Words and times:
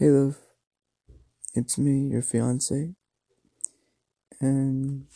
Hey 0.00 0.10
love, 0.10 0.38
it's 1.54 1.76
me, 1.76 2.06
your 2.12 2.22
fiance, 2.22 2.94
and 4.40 5.06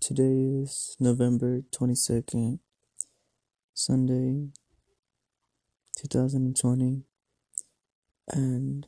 today 0.00 0.62
is 0.62 0.96
November 0.98 1.60
22nd, 1.70 2.60
Sunday, 3.74 4.52
2020, 5.98 7.02
and 8.28 8.86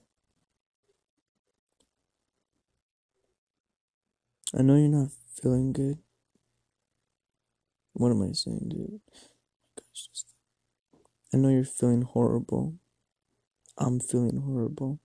I 4.59 4.63
know 4.63 4.77
you're 4.77 4.89
not 4.89 5.11
feeling 5.35 5.75
good. 5.75 5.99
What 7.93 8.13
am 8.13 8.23
I 8.23 8.33
saying, 8.33 8.71
dude? 8.71 9.01
I 11.35 11.37
know 11.37 11.51
you're 11.51 11.65
feeling 11.65 12.01
horrible. 12.01 12.77
I'm 13.79 14.01
feeling 14.01 14.41
horrible. 14.41 15.02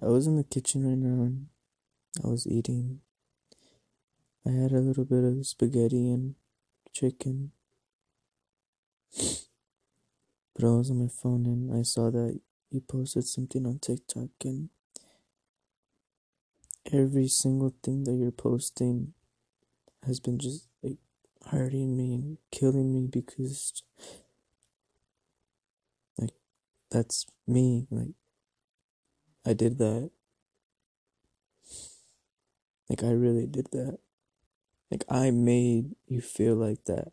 I 0.00 0.06
was 0.06 0.26
in 0.26 0.36
the 0.36 0.44
kitchen 0.44 0.86
right 0.86 0.96
now 0.96 1.24
and 1.24 1.46
I 2.24 2.28
was 2.28 2.46
eating. 2.46 3.00
I 4.46 4.50
had 4.50 4.70
a 4.70 4.80
little 4.80 5.04
bit 5.04 5.24
of 5.24 5.44
spaghetti 5.46 6.10
and 6.10 6.36
chicken. 6.92 7.50
But 10.54 10.64
I 10.64 10.70
was 10.70 10.90
on 10.90 11.02
my 11.02 11.08
phone 11.08 11.46
and 11.46 11.76
I 11.76 11.82
saw 11.82 12.10
that 12.10 12.40
you 12.70 12.80
posted 12.80 13.26
something 13.26 13.66
on 13.66 13.78
TikTok 13.78 14.28
and 14.44 14.68
every 16.92 17.28
single 17.28 17.74
thing 17.82 18.04
that 18.04 18.14
you're 18.14 18.30
posting 18.30 19.14
has 20.06 20.20
been 20.20 20.38
just 20.38 20.68
like 20.82 20.98
hurting 21.50 21.96
me 21.96 22.14
and 22.14 22.38
killing 22.50 22.94
me 22.94 23.08
because 23.10 23.82
like 26.18 26.34
that's 26.90 27.26
me 27.46 27.86
like 27.90 28.14
I 29.44 29.52
did 29.52 29.78
that. 29.78 30.10
Like, 32.88 33.02
I 33.02 33.10
really 33.12 33.46
did 33.46 33.70
that. 33.72 33.98
Like, 34.90 35.04
I 35.08 35.30
made 35.30 35.96
you 36.06 36.20
feel 36.20 36.56
like 36.56 36.84
that. 36.86 37.12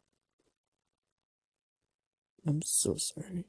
I'm 2.48 2.62
so 2.62 2.96
sorry. 2.96 3.46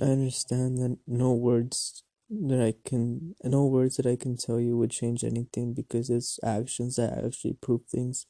I 0.00 0.06
understand 0.06 0.78
that 0.78 0.98
no 1.06 1.32
words 1.34 2.02
that 2.30 2.60
I 2.60 2.74
can, 2.88 3.34
no 3.44 3.66
words 3.66 3.96
that 3.96 4.06
I 4.06 4.16
can 4.16 4.36
tell 4.36 4.60
you 4.60 4.76
would 4.76 4.90
change 4.90 5.24
anything 5.24 5.72
because 5.74 6.10
it's 6.10 6.38
actions 6.44 6.96
that 6.96 7.24
actually 7.24 7.54
prove 7.54 7.84
things. 7.86 8.26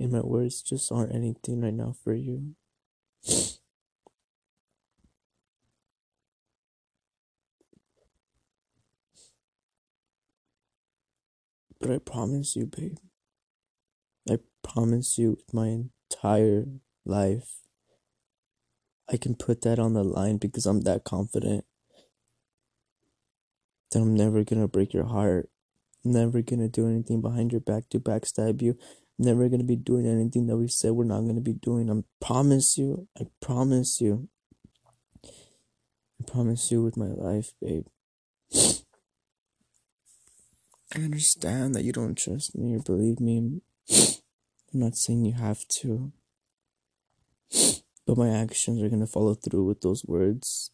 And 0.00 0.12
my 0.12 0.20
words 0.20 0.62
just 0.62 0.92
aren't 0.92 1.14
anything 1.14 1.60
right 1.60 1.74
now 1.74 1.94
for 2.04 2.14
you. 2.14 2.54
But 11.80 11.90
I 11.90 11.98
promise 11.98 12.56
you, 12.56 12.66
babe. 12.66 12.98
I 14.28 14.38
promise 14.62 15.16
you 15.16 15.30
with 15.30 15.54
my 15.54 15.68
entire 15.68 16.66
life. 17.04 17.58
I 19.10 19.16
can 19.16 19.34
put 19.34 19.62
that 19.62 19.78
on 19.78 19.94
the 19.94 20.04
line 20.04 20.36
because 20.36 20.66
I'm 20.66 20.82
that 20.82 21.04
confident 21.04 21.64
that 23.90 24.00
I'm 24.00 24.14
never 24.14 24.44
gonna 24.44 24.68
break 24.68 24.92
your 24.92 25.06
heart. 25.06 25.50
never 26.04 26.42
gonna 26.42 26.68
do 26.68 26.86
anything 26.88 27.20
behind 27.20 27.52
your 27.52 27.60
back 27.60 27.88
to 27.90 28.00
backstab 28.00 28.62
you. 28.62 28.78
never 29.18 29.48
gonna 29.48 29.64
be 29.64 29.76
doing 29.76 30.06
anything 30.06 30.46
that 30.46 30.56
we 30.56 30.68
said 30.68 30.92
we're 30.92 31.04
not 31.04 31.22
gonna 31.22 31.40
be 31.40 31.52
doing. 31.52 31.90
I 31.90 32.02
promise 32.24 32.78
you. 32.78 33.08
I 33.18 33.26
promise 33.40 34.00
you. 34.00 34.28
I 35.24 36.24
promise 36.26 36.70
you 36.70 36.82
with 36.82 36.96
my 36.96 37.08
life, 37.08 37.52
babe. 37.60 37.86
I 40.94 41.00
understand 41.00 41.74
that 41.74 41.84
you 41.84 41.92
don't 41.92 42.16
trust 42.16 42.56
me 42.56 42.74
or 42.74 42.80
believe 42.80 43.20
me. 43.20 43.60
I'm 43.90 44.80
not 44.80 44.96
saying 44.96 45.24
you 45.24 45.34
have 45.34 45.66
to. 45.68 46.12
But 48.06 48.16
my 48.16 48.30
actions 48.30 48.82
are 48.82 48.88
going 48.88 49.00
to 49.00 49.06
follow 49.06 49.34
through 49.34 49.64
with 49.64 49.82
those 49.82 50.04
words. 50.04 50.70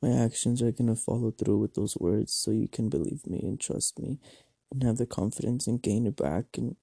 My 0.00 0.10
actions 0.10 0.62
are 0.62 0.70
going 0.70 0.86
to 0.88 0.94
follow 0.94 1.32
through 1.32 1.58
with 1.58 1.74
those 1.74 1.96
words 1.96 2.32
so 2.32 2.52
you 2.52 2.68
can 2.68 2.88
believe 2.88 3.26
me 3.26 3.40
and 3.40 3.58
trust 3.58 3.98
me 3.98 4.20
and 4.70 4.84
have 4.84 4.98
the 4.98 5.06
confidence 5.06 5.66
and 5.66 5.82
gain 5.82 6.06
it 6.06 6.16
back 6.16 6.44
and 6.56 6.76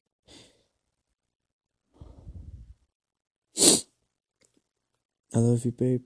I 5.35 5.40
love 5.40 5.66
you, 5.66 5.72
babe. 5.72 6.03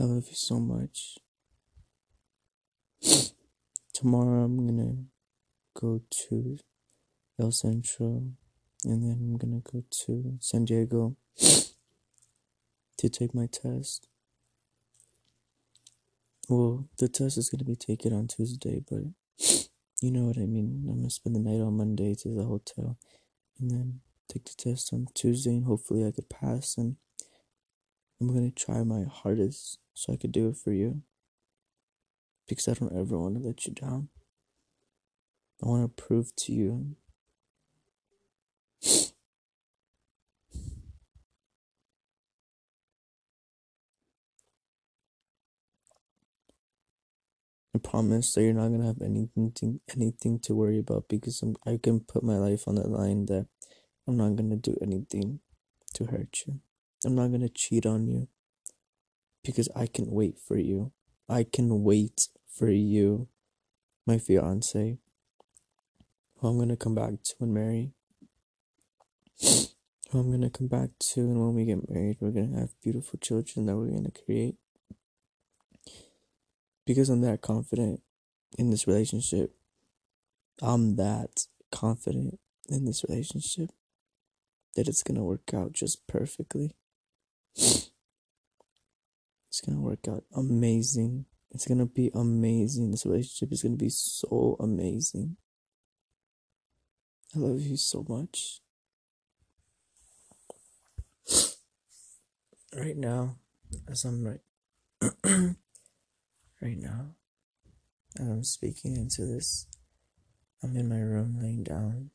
I 0.00 0.04
love 0.04 0.28
you 0.28 0.36
so 0.36 0.60
much. 0.60 1.18
Tomorrow 3.92 4.44
I'm 4.44 4.64
gonna 4.64 4.94
go 5.74 6.02
to 6.08 6.58
El 7.40 7.50
Centro 7.50 8.22
and 8.84 9.02
then 9.02 9.18
I'm 9.20 9.36
gonna 9.36 9.60
go 9.60 9.82
to 10.04 10.36
San 10.38 10.66
Diego 10.66 11.16
to 12.98 13.08
take 13.08 13.34
my 13.34 13.46
test. 13.46 14.06
Well, 16.48 16.88
the 16.98 17.08
test 17.08 17.36
is 17.36 17.50
gonna 17.50 17.64
be 17.64 17.74
taken 17.74 18.12
on 18.12 18.28
Tuesday, 18.28 18.80
but 18.88 19.02
you 20.00 20.12
know 20.12 20.26
what 20.26 20.38
I 20.38 20.46
mean. 20.46 20.84
I'm 20.88 20.98
gonna 20.98 21.10
spend 21.10 21.34
the 21.34 21.40
night 21.40 21.60
on 21.60 21.76
Monday 21.76 22.14
to 22.22 22.28
the 22.28 22.44
hotel 22.44 22.98
and 23.58 23.68
then 23.68 24.00
take 24.28 24.44
the 24.44 24.54
test 24.56 24.92
on 24.92 25.08
Tuesday 25.12 25.56
and 25.56 25.64
hopefully 25.64 26.06
I 26.06 26.12
could 26.12 26.28
pass 26.28 26.78
and 26.78 26.94
I'm 28.20 28.34
gonna 28.34 28.50
try 28.50 28.82
my 28.82 29.04
hardest 29.04 29.78
so 29.94 30.12
I 30.12 30.16
could 30.16 30.32
do 30.32 30.48
it 30.48 30.56
for 30.56 30.72
you. 30.72 31.02
Because 32.48 32.68
I 32.68 32.74
don't 32.74 32.96
ever 32.96 33.18
want 33.18 33.36
to 33.36 33.40
let 33.40 33.66
you 33.66 33.74
down. 33.74 34.08
I 35.62 35.66
want 35.66 35.96
to 35.96 36.02
prove 36.02 36.34
to 36.36 36.52
you 36.52 36.96
I 47.78 47.80
promise 47.80 48.34
that 48.34 48.42
you're 48.42 48.54
not 48.54 48.70
gonna 48.70 48.86
have 48.86 49.02
anything 49.02 49.52
to, 49.56 49.80
anything 49.94 50.40
to 50.40 50.54
worry 50.54 50.78
about 50.78 51.06
because 51.08 51.42
I'm, 51.42 51.54
I 51.64 51.78
can 51.80 52.00
put 52.00 52.24
my 52.24 52.36
life 52.36 52.66
on 52.66 52.74
the 52.74 52.88
line 52.88 53.26
that 53.26 53.46
I'm 54.06 54.16
not 54.16 54.34
gonna 54.34 54.56
do 54.56 54.76
anything 54.82 55.40
to 55.94 56.06
hurt 56.06 56.42
you. 56.46 56.60
I'm 57.04 57.14
not 57.14 57.30
gonna 57.30 57.48
cheat 57.48 57.86
on 57.86 58.06
you 58.08 58.28
because 59.44 59.68
I 59.74 59.86
can 59.86 60.10
wait 60.10 60.38
for 60.38 60.56
you. 60.56 60.92
I 61.28 61.44
can 61.44 61.82
wait 61.84 62.28
for 62.46 62.70
you, 62.70 63.28
my 64.06 64.18
fiance, 64.18 64.98
who 66.38 66.48
I'm 66.48 66.58
gonna 66.58 66.76
come 66.76 66.94
back 66.94 67.22
to 67.22 67.34
and 67.40 67.54
marry. 67.54 67.92
Who 70.10 70.20
I'm 70.20 70.30
gonna 70.30 70.50
come 70.50 70.68
back 70.68 70.90
to, 70.98 71.20
and 71.20 71.38
when 71.38 71.54
we 71.54 71.66
get 71.66 71.88
married, 71.90 72.16
we're 72.20 72.30
gonna 72.30 72.58
have 72.58 72.80
beautiful 72.82 73.18
children 73.20 73.66
that 73.66 73.76
we're 73.76 73.90
gonna 73.90 74.10
create 74.10 74.56
because 76.86 77.10
I'm 77.10 77.20
that 77.20 77.42
confident 77.42 78.00
in 78.56 78.70
this 78.70 78.86
relationship. 78.86 79.54
I'm 80.62 80.96
that 80.96 81.46
confident 81.70 82.40
in 82.68 82.86
this 82.86 83.04
relationship 83.06 83.70
that 84.74 84.88
it's 84.88 85.02
gonna 85.02 85.22
work 85.22 85.52
out 85.52 85.72
just 85.72 86.06
perfectly. 86.06 86.74
It's 87.58 89.60
gonna 89.64 89.80
work 89.80 90.06
out 90.08 90.24
amazing. 90.34 91.26
It's 91.50 91.66
gonna 91.66 91.86
be 91.86 92.10
amazing. 92.14 92.90
This 92.90 93.04
relationship 93.04 93.52
is 93.52 93.62
gonna 93.62 93.76
be 93.76 93.88
so 93.88 94.56
amazing. 94.60 95.36
I 97.34 97.40
love 97.40 97.60
you 97.60 97.76
so 97.76 98.04
much. 98.08 98.60
Right 102.74 102.96
now, 102.96 103.36
as 103.88 104.04
I'm 104.04 104.24
right 104.24 104.40
right 106.62 106.78
now. 106.78 107.14
And 108.16 108.32
I'm 108.32 108.44
speaking 108.44 108.96
into 108.96 109.26
this. 109.26 109.66
I'm 110.62 110.76
in 110.76 110.88
my 110.88 111.00
room 111.00 111.38
laying 111.40 111.62
down 111.62 112.10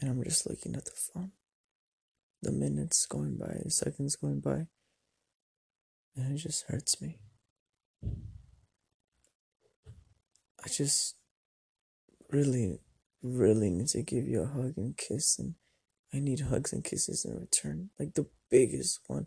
and 0.00 0.10
I'm 0.10 0.24
just 0.24 0.48
looking 0.48 0.74
at 0.74 0.84
the 0.84 0.90
phone. 0.90 1.32
The 2.42 2.52
minutes 2.52 3.04
going 3.06 3.36
by, 3.36 3.60
the 3.62 3.70
seconds 3.70 4.16
going 4.16 4.40
by, 4.40 4.66
and 6.16 6.34
it 6.34 6.38
just 6.38 6.64
hurts 6.68 7.00
me. 7.00 7.18
I 10.64 10.68
just 10.68 11.16
really, 12.30 12.78
really 13.22 13.70
need 13.70 13.88
to 13.88 14.02
give 14.02 14.26
you 14.26 14.42
a 14.42 14.46
hug 14.46 14.74
and 14.76 14.96
kiss, 14.96 15.38
and 15.38 15.54
I 16.14 16.20
need 16.20 16.40
hugs 16.40 16.72
and 16.72 16.82
kisses 16.82 17.24
in 17.24 17.38
return. 17.38 17.90
Like 17.98 18.14
the 18.14 18.26
biggest 18.50 19.00
one, 19.06 19.26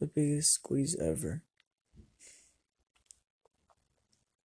the 0.00 0.06
biggest 0.06 0.52
squeeze 0.52 0.96
ever. 1.00 1.42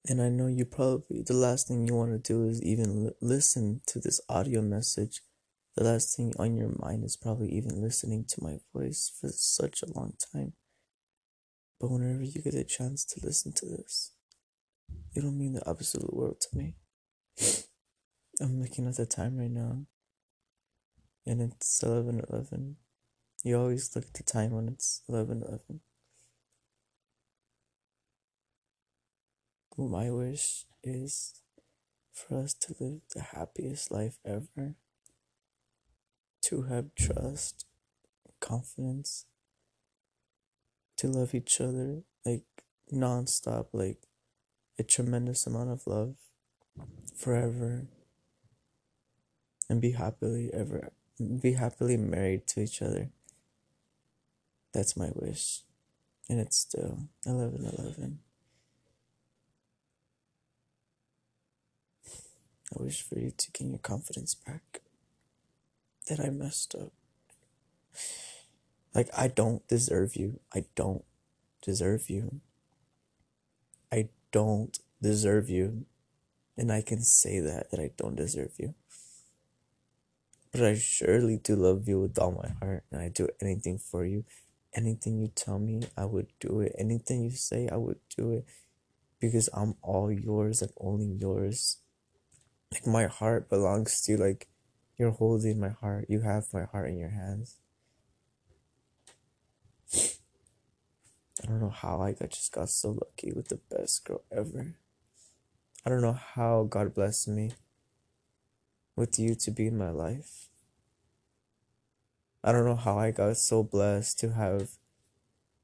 And 0.05 0.21
I 0.21 0.29
know 0.29 0.47
you 0.47 0.65
probably, 0.65 1.21
the 1.21 1.33
last 1.33 1.67
thing 1.67 1.87
you 1.87 1.95
want 1.95 2.11
to 2.11 2.33
do 2.33 2.47
is 2.47 2.63
even 2.63 3.05
li- 3.05 3.13
listen 3.21 3.81
to 3.87 3.99
this 3.99 4.19
audio 4.27 4.61
message. 4.61 5.21
The 5.79 5.85
last 5.85 6.17
thing 6.17 6.33
on 6.37 6.57
your 6.57 6.75
mind 6.77 7.05
is 7.05 7.15
probably 7.15 7.53
even 7.53 7.81
listening 7.81 8.25
to 8.27 8.43
my 8.43 8.57
voice 8.73 9.09
for 9.17 9.29
such 9.29 9.81
a 9.81 9.89
long 9.97 10.11
time. 10.33 10.51
But 11.79 11.89
whenever 11.89 12.21
you 12.21 12.41
get 12.41 12.53
a 12.53 12.65
chance 12.65 13.05
to 13.05 13.25
listen 13.25 13.53
to 13.53 13.65
this, 13.65 14.11
it'll 15.15 15.31
mean 15.31 15.53
the 15.53 15.63
absolute 15.65 16.13
world 16.13 16.41
to 16.41 16.57
me. 16.57 16.75
I'm 18.41 18.61
looking 18.61 18.89
at 18.89 18.97
the 18.97 19.05
time 19.05 19.37
right 19.37 19.49
now, 19.49 19.85
and 21.25 21.41
it's 21.41 21.81
11:11. 21.81 22.75
You 23.45 23.57
always 23.57 23.95
look 23.95 24.07
at 24.07 24.15
the 24.15 24.23
time 24.23 24.51
when 24.51 24.67
it's 24.67 25.03
11:11. 25.07 25.79
My 29.77 30.11
wish 30.11 30.65
is 30.83 31.35
for 32.11 32.39
us 32.39 32.53
to 32.55 32.75
live 32.81 32.99
the 33.15 33.21
happiest 33.21 33.91
life 33.91 34.17
ever, 34.25 34.75
to 36.41 36.63
have 36.63 36.95
trust, 36.95 37.65
confidence, 38.39 39.25
to 40.97 41.07
love 41.07 41.33
each 41.33 41.61
other 41.61 42.03
like 42.25 42.43
nonstop, 42.91 43.67
like 43.73 44.07
a 44.77 44.83
tremendous 44.83 45.45
amount 45.45 45.69
of 45.69 45.87
love 45.87 46.15
forever, 47.15 47.85
and 49.69 49.81
be 49.81 49.91
happily 49.91 50.49
ever 50.53 50.91
be 51.41 51.53
happily 51.53 51.97
married 51.97 52.47
to 52.47 52.61
each 52.61 52.81
other. 52.81 53.09
That's 54.73 54.95
my 54.95 55.09
wish. 55.13 55.63
And 56.29 56.39
it's 56.39 56.57
still 56.57 57.09
11:11. 57.25 58.19
I 62.71 62.83
wish 62.83 63.01
for 63.01 63.17
you 63.19 63.31
to 63.31 63.51
gain 63.51 63.71
your 63.71 63.79
confidence 63.79 64.35
back. 64.35 64.81
That 66.09 66.19
I 66.19 66.31
messed 66.31 66.73
up. 66.73 66.91
Like, 68.95 69.09
I 69.15 69.27
don't 69.27 69.65
deserve 69.67 70.15
you. 70.15 70.39
I 70.53 70.65
don't 70.75 71.03
deserve 71.61 72.09
you. 72.09 72.41
I 73.91 74.09
don't 74.31 74.77
deserve 75.01 75.49
you. 75.49 75.85
And 76.57 76.71
I 76.71 76.81
can 76.81 77.03
say 77.03 77.39
that, 77.39 77.69
that 77.69 77.79
I 77.79 77.91
don't 77.95 78.15
deserve 78.15 78.53
you. 78.57 78.73
But 80.51 80.63
I 80.63 80.75
surely 80.75 81.37
do 81.37 81.55
love 81.55 81.87
you 81.87 82.01
with 82.01 82.17
all 82.17 82.31
my 82.31 82.49
heart. 82.59 82.83
And 82.91 83.01
I 83.01 83.09
do 83.09 83.27
anything 83.39 83.77
for 83.77 84.03
you. 84.03 84.25
Anything 84.73 85.19
you 85.19 85.27
tell 85.27 85.59
me, 85.59 85.83
I 85.95 86.05
would 86.05 86.27
do 86.39 86.61
it. 86.61 86.75
Anything 86.77 87.23
you 87.23 87.31
say, 87.31 87.69
I 87.71 87.77
would 87.77 87.99
do 88.17 88.31
it. 88.33 88.45
Because 89.19 89.47
I'm 89.53 89.75
all 89.83 90.11
yours 90.11 90.63
and 90.63 90.71
only 90.79 91.05
yours. 91.19 91.77
Like, 92.71 92.87
my 92.87 93.05
heart 93.05 93.47
belongs 93.47 94.01
to. 94.03 94.17
Like, 94.17 94.47
you're 94.99 95.11
holding 95.11 95.59
my 95.59 95.69
heart. 95.69 96.05
You 96.09 96.19
have 96.21 96.53
my 96.53 96.65
heart 96.65 96.89
in 96.89 96.99
your 96.99 97.09
hands. 97.09 97.55
I 101.41 101.47
don't 101.47 101.61
know 101.61 101.69
how 101.69 102.01
I 102.01 102.13
just 102.27 102.51
got 102.51 102.69
so 102.69 102.89
lucky 102.89 103.31
with 103.31 103.47
the 103.47 103.61
best 103.71 104.03
girl 104.03 104.21
ever. 104.29 104.75
I 105.85 105.89
don't 105.89 106.01
know 106.01 106.19
how 106.35 106.67
God 106.69 106.93
blessed 106.93 107.29
me 107.29 107.53
with 108.97 109.17
you 109.17 109.35
to 109.35 109.51
be 109.51 109.67
in 109.67 109.77
my 109.77 109.89
life. 109.89 110.49
I 112.43 112.51
don't 112.51 112.65
know 112.65 112.75
how 112.75 112.99
I 112.99 113.11
got 113.11 113.37
so 113.37 113.63
blessed 113.63 114.19
to 114.19 114.33
have 114.33 114.71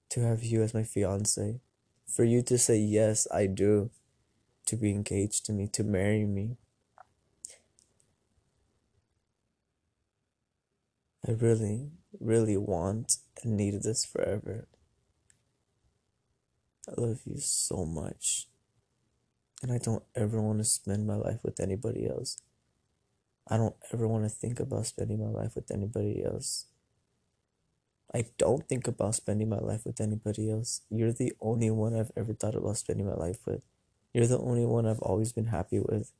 to 0.10 0.22
have 0.22 0.44
you 0.44 0.64
as 0.64 0.74
my 0.74 0.84
fiance. 0.84 1.60
For 2.08 2.24
you 2.24 2.42
to 2.44 2.58
say 2.58 2.78
yes, 2.78 3.28
I 3.34 3.48
do. 3.48 3.90
To 4.68 4.78
be 4.78 4.92
engaged 4.92 5.46
to 5.48 5.54
me, 5.54 5.68
to 5.74 5.84
marry 5.84 6.24
me. 6.24 6.58
I 11.27 11.31
really, 11.31 11.89
really 12.19 12.57
want 12.57 13.18
and 13.44 13.57
need 13.57 13.81
this 13.81 14.06
forever. 14.06 14.68
I 16.88 17.01
love 17.01 17.22
you 17.25 17.38
so 17.38 17.86
much. 17.86 18.48
And 19.63 19.72
I 19.72 19.80
don't 19.80 20.04
ever 20.16 20.39
want 20.42 20.60
to 20.60 20.63
spend 20.66 21.07
my 21.07 21.16
life 21.16 21.39
with 21.44 21.60
anybody 21.60 22.07
else. 22.07 22.38
I 23.48 23.57
don't 23.57 23.75
ever 23.92 24.07
want 24.07 24.25
to 24.25 24.30
think 24.30 24.60
about 24.60 24.86
spending 24.86 25.19
my 25.19 25.31
life 25.31 25.56
with 25.56 25.72
anybody 25.72 26.24
else. 26.24 26.66
I 28.13 28.25
don't 28.38 28.68
think 28.68 28.88
about 28.88 29.16
spending 29.16 29.50
my 29.50 29.57
life 29.57 29.86
with 29.86 30.00
anybody 30.00 30.51
else. 30.51 30.81
You're 30.89 31.12
the 31.12 31.33
only 31.42 31.72
one 31.72 31.95
I've 31.95 32.12
ever 32.16 32.33
thought 32.33 32.56
about 32.56 32.77
spending 32.77 33.07
my 33.07 33.16
life 33.16 33.39
with. 33.45 33.62
You're 34.13 34.27
the 34.27 34.39
only 34.39 34.66
one 34.66 34.86
I've 34.86 35.00
always 35.00 35.33
been 35.33 35.48
happy 35.48 35.80
with. 35.80 36.12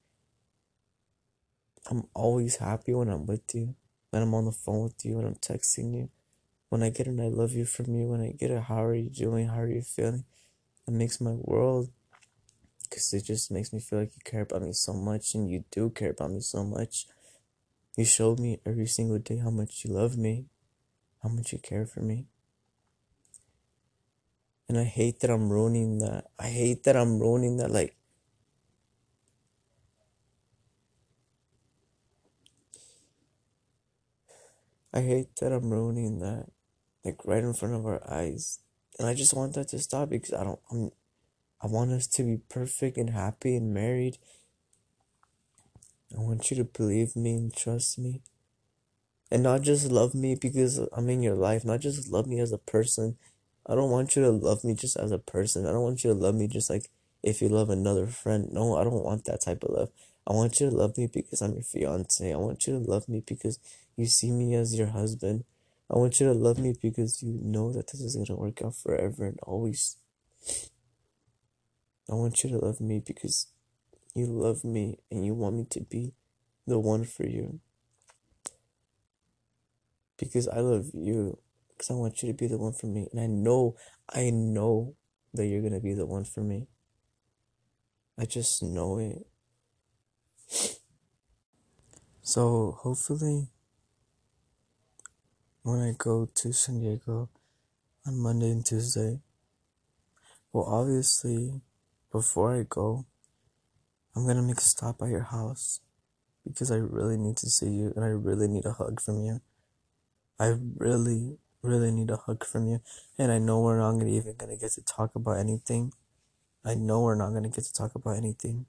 I'm 1.90 2.08
always 2.14 2.58
happy 2.58 2.94
when 2.94 3.10
I'm 3.10 3.26
with 3.26 3.54
you, 3.54 3.76
when 4.16 4.24
I'm 4.24 4.34
on 4.34 4.46
the 4.46 4.54
phone 4.54 4.84
with 4.84 5.04
you, 5.04 5.18
when 5.18 5.26
I'm 5.26 5.36
texting 5.36 5.94
you, 5.94 6.08
when 6.70 6.82
I 6.82 6.90
get 6.90 7.06
an 7.06 7.20
I 7.20 7.28
love 7.28 7.52
you 7.52 7.66
from 7.66 7.94
you, 7.94 8.08
when 8.08 8.22
I 8.22 8.32
get 8.32 8.50
a 8.50 8.62
how 8.62 8.82
are 8.82 8.96
you 8.96 9.10
doing, 9.10 9.50
how 9.50 9.60
are 9.60 9.68
you 9.68 9.82
feeling. 9.82 10.24
It 10.88 10.94
makes 10.94 11.20
my 11.20 11.34
world 11.34 11.90
because 12.84 13.12
it 13.12 13.26
just 13.26 13.52
makes 13.52 13.74
me 13.74 13.82
feel 13.82 14.00
like 14.00 14.16
you 14.16 14.22
care 14.24 14.44
about 14.44 14.62
me 14.62 14.72
so 14.72 14.94
much 14.94 15.36
and 15.36 15.52
you 15.52 15.66
do 15.70 15.90
care 15.90 16.12
about 16.12 16.32
me 16.32 16.40
so 16.40 16.64
much. 16.64 17.08
You 17.98 18.06
showed 18.06 18.40
me 18.40 18.62
every 18.66 18.88
single 18.88 19.20
day 19.20 19.40
how 19.40 19.50
much 19.50 19.84
you 19.84 19.92
love 19.92 20.18
me, 20.18 20.46
how 21.22 21.28
much 21.28 21.52
you 21.52 21.60
care 21.60 21.86
for 21.86 22.00
me. 22.00 22.28
And 24.70 24.78
I 24.78 24.86
hate 24.86 25.20
that 25.20 25.30
I'm 25.30 25.50
ruining 25.50 26.00
that. 26.00 26.28
I 26.40 26.48
hate 26.48 26.86
that 26.86 26.96
I'm 26.96 27.20
ruining 27.20 27.58
that. 27.58 27.70
Like, 27.70 27.98
I 34.96 35.02
hate 35.02 35.36
that 35.42 35.52
I'm 35.52 35.70
ruining 35.70 36.20
that. 36.20 36.48
Like, 37.04 37.26
right 37.26 37.44
in 37.44 37.54
front 37.54 37.76
of 37.76 37.86
our 37.86 38.02
eyes. 38.10 38.60
And 38.98 39.08
I 39.08 39.14
just 39.14 39.34
want 39.34 39.54
that 39.56 39.68
to 39.70 39.80
stop 39.80 40.10
because 40.10 40.34
I 40.34 40.46
don't, 40.46 40.60
I'm, 40.72 40.92
I 41.62 41.68
want 41.68 41.92
us 41.92 42.08
to 42.08 42.24
be 42.24 42.38
perfect 42.50 42.98
and 42.98 43.10
happy 43.10 43.58
and 43.58 43.74
married. 43.74 44.18
I 46.16 46.22
want 46.22 46.50
you 46.50 46.58
to 46.58 46.64
believe 46.64 47.16
me 47.16 47.36
and 47.36 47.54
trust 47.54 48.00
me. 48.00 48.22
And 49.30 49.44
not 49.44 49.64
just 49.64 49.92
love 49.92 50.16
me 50.16 50.36
because 50.40 50.80
I'm 50.94 51.10
in 51.10 51.22
your 51.22 51.36
life, 51.36 51.66
not 51.66 51.82
just 51.82 52.10
love 52.10 52.26
me 52.26 52.40
as 52.40 52.54
a 52.54 52.58
person. 52.58 53.18
I 53.68 53.76
don't 53.76 53.92
want 53.92 54.16
you 54.16 54.22
to 54.22 54.32
love 54.32 54.64
me 54.64 54.76
just 54.76 54.96
as 54.96 55.12
a 55.12 55.20
person. 55.20 55.66
I 55.66 55.72
don't 55.72 55.84
want 55.84 56.04
you 56.04 56.14
to 56.14 56.20
love 56.20 56.36
me 56.36 56.48
just 56.48 56.70
like 56.70 56.90
if 57.22 57.42
you 57.42 57.50
love 57.50 57.70
another 57.70 58.08
friend. 58.08 58.48
No, 58.52 58.78
I 58.78 58.84
don't 58.84 59.04
want 59.04 59.26
that 59.26 59.42
type 59.42 59.64
of 59.64 59.72
love. 59.72 59.90
I 60.26 60.34
want 60.34 60.60
you 60.60 60.70
to 60.70 60.76
love 60.76 60.98
me 60.98 61.08
because 61.12 61.42
I'm 61.42 61.54
your 61.54 61.64
fiance. 61.64 62.32
I 62.32 62.38
want 62.38 62.66
you 62.66 62.74
to 62.74 62.80
love 62.80 63.10
me 63.10 63.24
because 63.26 63.60
you 63.96 64.06
see 64.06 64.32
me 64.32 64.56
as 64.56 64.78
your 64.78 64.88
husband. 64.88 65.46
I 65.90 65.98
want 65.98 66.20
you 66.20 66.28
to 66.28 66.34
love 66.34 66.58
me 66.58 66.74
because 66.82 67.22
you 67.22 67.40
know 67.42 67.72
that 67.72 67.88
this 67.88 68.02
is 68.02 68.16
going 68.16 68.26
to 68.28 68.36
work 68.36 68.62
out 68.64 68.76
forever 68.76 69.26
and 69.26 69.40
always. 69.44 69.98
I 72.10 72.16
want 72.16 72.44
you 72.44 72.50
to 72.52 72.58
love 72.58 72.82
me 72.82 73.02
because 73.06 73.48
you 74.14 74.26
love 74.26 74.64
me 74.64 75.00
and 75.12 75.26
you 75.26 75.34
want 75.34 75.56
me 75.56 75.66
to 75.72 75.82
be 75.82 76.14
the 76.66 76.80
one 76.80 77.04
for 77.04 77.26
you. 77.26 77.60
Because 80.18 80.48
I 80.48 80.60
love 80.60 80.88
you. 80.94 81.38
Because 81.70 81.92
I 81.92 81.96
want 81.96 82.24
you 82.24 82.32
to 82.32 82.34
be 82.34 82.48
the 82.48 82.58
one 82.58 82.74
for 82.74 82.88
me. 82.88 83.08
And 83.12 83.20
I 83.20 83.28
know, 83.28 83.76
I 84.14 84.30
know 84.30 84.96
that 85.34 85.46
you're 85.46 85.62
going 85.62 85.74
to 85.74 85.80
be 85.80 85.94
the 85.94 86.06
one 86.06 86.24
for 86.24 86.42
me. 86.42 86.68
I 88.18 88.26
just 88.26 88.64
know 88.64 88.98
it. 88.98 89.28
So 92.22 92.78
hopefully, 92.82 93.50
when 95.66 95.82
I 95.82 95.96
go 95.98 96.30
to 96.32 96.54
San 96.54 96.80
Diego 96.80 97.28
on 98.06 98.20
Monday 98.20 98.52
and 98.52 98.64
Tuesday, 98.64 99.18
well, 100.54 100.66
obviously, 100.66 101.60
before 102.12 102.56
I 102.56 102.68
go, 102.70 103.06
I'm 104.16 104.28
gonna 104.28 104.44
make 104.44 104.60
a 104.60 104.62
stop 104.62 105.02
at 105.02 105.10
your 105.10 105.24
house 105.24 105.82
because 106.48 106.70
I 106.70 106.76
really 106.76 107.18
need 107.18 107.36
to 107.38 107.50
see 107.50 107.66
you 107.66 107.92
and 107.96 108.06
I 108.06 108.10
really 108.10 108.48
need 108.48 108.68
a 108.68 108.74
hug 108.74 109.02
from 109.02 109.24
you. 109.24 109.42
I 110.40 110.54
really, 110.78 111.40
really 111.64 111.90
need 111.90 112.12
a 112.12 112.18
hug 112.18 112.46
from 112.46 112.68
you. 112.68 112.82
And 113.18 113.32
I 113.32 113.40
know 113.40 113.60
we're 113.62 113.80
not 113.80 114.00
even 114.06 114.36
gonna 114.38 114.58
get 114.58 114.74
to 114.74 114.86
talk 114.86 115.16
about 115.16 115.40
anything. 115.40 115.94
I 116.64 116.76
know 116.76 117.02
we're 117.02 117.16
not 117.16 117.34
gonna 117.34 117.50
get 117.50 117.64
to 117.64 117.74
talk 117.74 117.96
about 117.96 118.18
anything. 118.18 118.68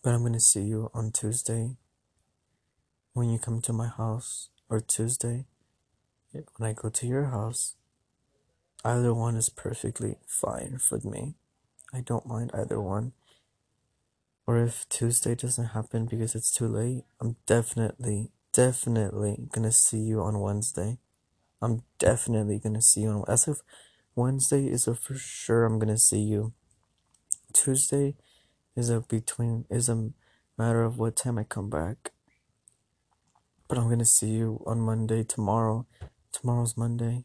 But 0.00 0.14
I'm 0.14 0.22
gonna 0.22 0.38
see 0.38 0.62
you 0.62 0.92
on 0.94 1.10
Tuesday 1.10 1.74
when 3.14 3.30
you 3.30 3.38
come 3.38 3.62
to 3.62 3.72
my 3.72 3.88
house, 3.88 4.50
or 4.68 4.80
Tuesday 4.80 5.46
when 6.32 6.68
I 6.68 6.72
go 6.72 6.88
to 6.88 7.06
your 7.06 7.26
house. 7.26 7.76
Either 8.84 9.14
one 9.14 9.36
is 9.36 9.48
perfectly 9.48 10.16
fine 10.26 10.78
for 10.78 10.98
me. 11.04 11.36
I 11.92 12.00
don't 12.00 12.26
mind 12.26 12.50
either 12.52 12.80
one. 12.80 13.12
Or 14.46 14.58
if 14.58 14.86
Tuesday 14.88 15.34
doesn't 15.34 15.68
happen 15.68 16.06
because 16.06 16.34
it's 16.34 16.52
too 16.52 16.66
late, 16.66 17.04
I'm 17.20 17.36
definitely, 17.46 18.30
definitely 18.52 19.48
gonna 19.52 19.72
see 19.72 20.00
you 20.00 20.20
on 20.20 20.40
Wednesday. 20.40 20.98
I'm 21.62 21.82
definitely 21.98 22.58
gonna 22.58 22.82
see 22.82 23.02
you 23.02 23.10
on 23.10 23.24
as 23.26 23.48
if 23.48 23.58
Wednesday 24.16 24.66
is 24.66 24.86
a 24.86 24.94
for 24.94 25.14
sure 25.14 25.64
I'm 25.64 25.78
gonna 25.78 25.96
see 25.96 26.20
you. 26.20 26.52
Tuesday 27.52 28.16
is 28.76 28.90
a 28.90 29.00
between 29.00 29.64
is 29.70 29.88
a 29.88 30.10
matter 30.58 30.82
of 30.82 30.98
what 30.98 31.16
time 31.16 31.38
I 31.38 31.44
come 31.44 31.70
back. 31.70 32.10
But 33.74 33.80
I'm 33.80 33.88
gonna 33.88 34.04
see 34.04 34.28
you 34.28 34.62
on 34.66 34.80
Monday 34.82 35.24
tomorrow. 35.24 35.84
Tomorrow's 36.30 36.76
Monday. 36.76 37.24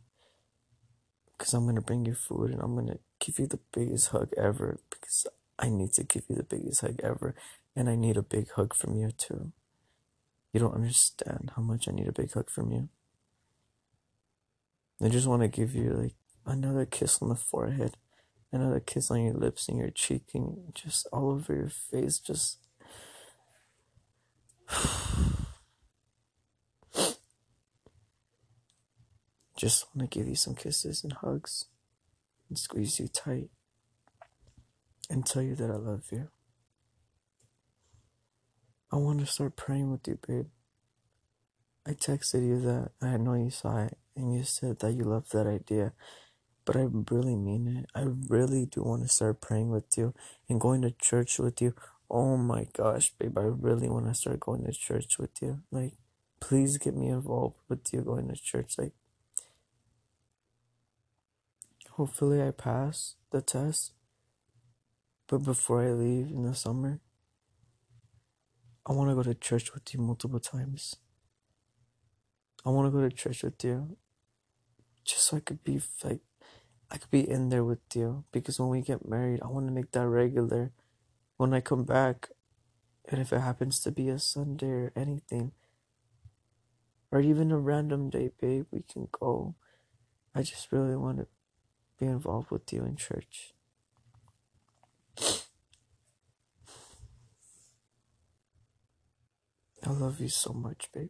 Cause 1.37 1.53
I'm 1.53 1.67
gonna 1.67 1.79
bring 1.79 2.07
you 2.07 2.15
food 2.15 2.49
and 2.49 2.59
I'm 2.59 2.73
gonna 2.73 2.97
give 3.19 3.37
you 3.37 3.45
the 3.45 3.59
biggest 3.71 4.07
hug 4.07 4.31
ever 4.35 4.79
because 4.89 5.27
I 5.59 5.69
need 5.69 5.93
to 5.93 6.03
give 6.03 6.23
you 6.27 6.35
the 6.37 6.41
biggest 6.41 6.81
hug 6.81 7.01
ever 7.03 7.35
and 7.75 7.87
I 7.87 7.93
need 7.93 8.17
a 8.17 8.23
big 8.23 8.49
hug 8.49 8.73
from 8.73 8.95
you 8.95 9.11
too. 9.11 9.51
You 10.51 10.59
don't 10.59 10.73
understand 10.73 11.51
how 11.55 11.61
much 11.61 11.87
I 11.87 11.91
need 11.91 12.07
a 12.07 12.11
big 12.11 12.33
hug 12.33 12.49
from 12.49 12.71
you. 12.71 12.89
I 15.03 15.09
just 15.09 15.27
want 15.27 15.43
to 15.43 15.47
give 15.47 15.75
you 15.75 15.91
like 15.91 16.15
another 16.47 16.87
kiss 16.87 17.21
on 17.21 17.29
the 17.29 17.35
forehead, 17.35 17.95
another 18.51 18.79
kiss 18.79 19.11
on 19.11 19.21
your 19.21 19.35
lips 19.35 19.69
and 19.69 19.77
your 19.77 19.91
cheek 19.91 20.23
and 20.33 20.71
just 20.73 21.05
all 21.13 21.29
over 21.29 21.53
your 21.53 21.69
face. 21.69 22.17
Just 22.17 22.57
just 29.59 29.87
want 29.93 30.09
to 30.09 30.19
give 30.19 30.29
you 30.29 30.35
some 30.35 30.55
kisses 30.55 31.03
and 31.03 31.11
hugs 31.11 31.65
and 32.47 32.57
squeeze 32.57 32.97
you 32.97 33.09
tight 33.09 33.49
and 35.09 35.25
tell 35.25 35.41
you 35.41 35.53
that 35.53 35.69
I 35.69 35.75
love 35.75 36.05
you. 36.11 36.29
I 38.89 38.95
want 38.95 39.19
to 39.19 39.25
start 39.25 39.57
praying 39.57 39.91
with 39.91 40.07
you, 40.07 40.17
babe. 40.25 40.47
I 41.85 41.91
texted 41.91 42.47
you 42.47 42.61
that 42.61 42.91
I 43.01 43.17
know 43.17 43.33
you 43.33 43.49
saw 43.49 43.83
it 43.83 43.97
and 44.15 44.33
you 44.33 44.43
said 44.43 44.79
that 44.79 44.93
you 44.93 45.03
loved 45.03 45.33
that 45.33 45.45
idea, 45.45 45.91
but 46.63 46.77
I 46.77 46.87
really 47.11 47.35
mean 47.35 47.67
it. 47.83 47.89
I 47.93 48.05
really 48.29 48.65
do 48.65 48.83
want 48.83 49.03
to 49.03 49.09
start 49.09 49.41
praying 49.41 49.71
with 49.71 49.97
you 49.97 50.13
and 50.47 50.61
going 50.61 50.83
to 50.83 50.91
church 50.91 51.37
with 51.37 51.61
you. 51.61 51.75
Oh 52.09 52.37
my 52.37 52.65
gosh, 52.71 53.11
babe, 53.19 53.37
I 53.37 53.41
really 53.41 53.89
want 53.89 54.07
to 54.07 54.13
start 54.13 54.39
going 54.39 54.63
to 54.63 54.71
church 54.71 55.19
with 55.19 55.41
you. 55.41 55.59
Like, 55.69 55.95
please 56.39 56.77
get 56.77 56.95
me 56.95 57.09
involved 57.09 57.57
with 57.67 57.91
you 57.91 58.01
going 58.01 58.29
to 58.29 58.35
church. 58.35 58.75
Like, 58.77 58.93
hopefully 61.99 62.41
I 62.41 62.51
pass 62.51 63.15
the 63.29 63.41
test. 63.41 63.91
But 65.27 65.39
before 65.39 65.83
I 65.83 65.91
leave 65.91 66.27
in 66.27 66.43
the 66.43 66.55
summer, 66.55 67.01
I 68.85 68.93
want 68.93 69.09
to 69.09 69.15
go 69.15 69.23
to 69.23 69.33
church 69.33 69.73
with 69.73 69.93
you 69.93 69.99
multiple 69.99 70.39
times. 70.39 70.95
I 72.65 72.69
want 72.69 72.87
to 72.87 72.97
go 72.97 73.01
to 73.01 73.13
church 73.13 73.43
with 73.43 73.61
you 73.65 73.97
just 75.03 75.23
so 75.23 75.35
I 75.35 75.39
could 75.41 75.61
be 75.61 75.81
like, 76.01 76.21
I 76.89 76.95
could 76.95 77.11
be 77.11 77.29
in 77.29 77.49
there 77.49 77.65
with 77.65 77.81
you. 77.93 78.23
Because 78.31 78.61
when 78.61 78.69
we 78.69 78.79
get 78.79 79.05
married, 79.05 79.41
I 79.43 79.47
want 79.47 79.67
to 79.67 79.73
make 79.73 79.91
that 79.91 80.07
regular. 80.07 80.71
When 81.35 81.53
I 81.53 81.59
come 81.59 81.83
back, 81.83 82.29
and 83.09 83.19
if 83.19 83.33
it 83.33 83.41
happens 83.41 83.81
to 83.81 83.91
be 83.91 84.07
a 84.07 84.19
Sunday 84.19 84.71
or 84.71 84.93
anything, 84.95 85.51
or 87.11 87.19
even 87.19 87.51
a 87.51 87.57
random 87.57 88.09
day, 88.09 88.31
babe, 88.39 88.67
we 88.71 88.83
can 88.89 89.09
go. 89.11 89.55
I 90.33 90.43
just 90.43 90.71
really 90.71 90.95
want 90.95 91.17
to 91.17 91.27
be 91.99 92.05
involved 92.05 92.51
with 92.51 92.71
you 92.71 92.83
in 92.83 92.95
church. 92.95 93.53
I 99.85 99.91
love 99.91 100.19
you 100.19 100.29
so 100.29 100.53
much, 100.53 100.89
babe. 100.93 101.09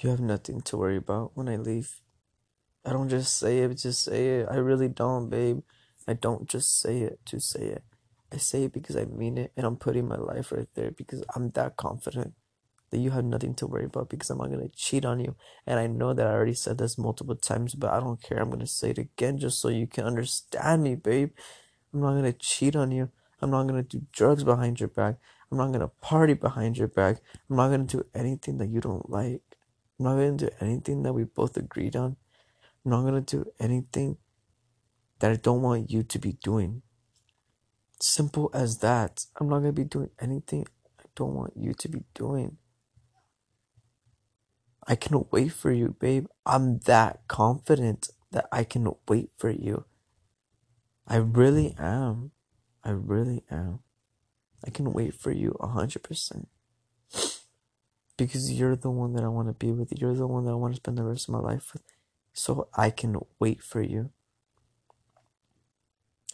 You 0.00 0.10
have 0.10 0.20
nothing 0.20 0.62
to 0.62 0.76
worry 0.76 0.96
about 0.96 1.32
when 1.34 1.48
I 1.48 1.56
leave. 1.56 2.00
I 2.84 2.92
don't 2.92 3.10
just 3.10 3.38
say 3.38 3.58
it, 3.58 3.74
just 3.74 4.02
say 4.02 4.40
it. 4.40 4.48
I 4.50 4.56
really 4.56 4.88
don't, 4.88 5.28
babe. 5.28 5.60
I 6.08 6.14
don't 6.14 6.48
just 6.48 6.80
say 6.80 7.00
it 7.00 7.20
to 7.26 7.38
say 7.38 7.66
it. 7.66 7.84
I 8.32 8.38
say 8.38 8.64
it 8.64 8.72
because 8.72 8.96
I 8.96 9.04
mean 9.04 9.36
it 9.36 9.52
and 9.56 9.66
I'm 9.66 9.76
putting 9.76 10.08
my 10.08 10.16
life 10.16 10.52
right 10.52 10.68
there 10.74 10.90
because 10.90 11.22
I'm 11.34 11.50
that 11.50 11.76
confident 11.76 12.34
that 12.90 12.98
you 12.98 13.10
have 13.10 13.24
nothing 13.24 13.54
to 13.54 13.66
worry 13.66 13.84
about 13.84 14.08
because 14.08 14.30
I'm 14.30 14.38
not 14.38 14.50
going 14.50 14.68
to 14.68 14.76
cheat 14.76 15.04
on 15.04 15.20
you. 15.20 15.36
And 15.66 15.78
I 15.78 15.86
know 15.86 16.12
that 16.12 16.26
I 16.26 16.30
already 16.30 16.54
said 16.54 16.78
this 16.78 16.98
multiple 16.98 17.36
times, 17.36 17.74
but 17.74 17.92
I 17.92 18.00
don't 18.00 18.22
care. 18.22 18.38
I'm 18.38 18.50
going 18.50 18.60
to 18.60 18.66
say 18.66 18.90
it 18.90 18.98
again 18.98 19.38
just 19.38 19.60
so 19.60 19.68
you 19.68 19.86
can 19.86 20.04
understand 20.04 20.82
me, 20.82 20.96
babe. 20.96 21.30
I'm 21.92 22.00
not 22.00 22.14
gonna 22.14 22.32
cheat 22.32 22.76
on 22.76 22.92
you. 22.92 23.10
I'm 23.42 23.50
not 23.50 23.66
gonna 23.66 23.82
do 23.82 24.02
drugs 24.12 24.44
behind 24.44 24.78
your 24.80 24.88
back. 24.88 25.16
I'm 25.50 25.58
not 25.58 25.72
gonna 25.72 25.88
party 25.88 26.34
behind 26.34 26.78
your 26.78 26.88
back. 26.88 27.20
I'm 27.48 27.56
not 27.56 27.70
gonna 27.70 27.84
do 27.84 28.04
anything 28.14 28.58
that 28.58 28.68
you 28.68 28.80
don't 28.80 29.10
like. 29.10 29.42
I'm 29.98 30.04
not 30.04 30.14
gonna 30.14 30.36
do 30.36 30.50
anything 30.60 31.02
that 31.02 31.12
we 31.12 31.24
both 31.24 31.56
agreed 31.56 31.96
on. 31.96 32.16
I'm 32.84 32.90
not 32.92 33.02
gonna 33.02 33.20
do 33.20 33.44
anything 33.58 34.18
that 35.18 35.32
I 35.32 35.36
don't 35.36 35.62
want 35.62 35.90
you 35.90 36.02
to 36.02 36.18
be 36.18 36.32
doing. 36.32 36.82
Simple 38.00 38.50
as 38.54 38.78
that. 38.78 39.26
I'm 39.38 39.48
not 39.48 39.58
gonna 39.58 39.72
be 39.72 39.84
doing 39.84 40.10
anything 40.20 40.66
I 41.00 41.04
don't 41.16 41.34
want 41.34 41.54
you 41.56 41.74
to 41.74 41.88
be 41.88 42.04
doing. 42.14 42.56
I 44.86 44.96
can 44.96 45.26
wait 45.30 45.52
for 45.52 45.70
you, 45.70 45.96
babe. 45.98 46.26
I'm 46.46 46.78
that 46.80 47.20
confident 47.28 48.10
that 48.32 48.46
I 48.50 48.64
can 48.64 48.92
wait 49.08 49.30
for 49.36 49.50
you. 49.50 49.84
I 51.06 51.16
really 51.16 51.74
am. 51.78 52.30
I 52.84 52.90
really 52.90 53.44
am. 53.50 53.80
I 54.64 54.70
can 54.70 54.92
wait 54.92 55.14
for 55.14 55.32
you 55.32 55.56
a 55.60 55.68
hundred 55.68 56.02
percent. 56.02 56.48
Because 58.16 58.52
you're 58.52 58.76
the 58.76 58.90
one 58.90 59.14
that 59.14 59.24
I 59.24 59.28
want 59.28 59.48
to 59.48 59.54
be 59.54 59.72
with. 59.72 59.98
You're 59.98 60.14
the 60.14 60.26
one 60.26 60.44
that 60.44 60.50
I 60.50 60.54
want 60.54 60.74
to 60.74 60.76
spend 60.76 60.98
the 60.98 61.04
rest 61.04 61.26
of 61.26 61.32
my 61.32 61.38
life 61.38 61.72
with. 61.72 61.82
So 62.34 62.68
I 62.74 62.90
can 62.90 63.16
wait 63.38 63.62
for 63.62 63.80
you. 63.80 64.10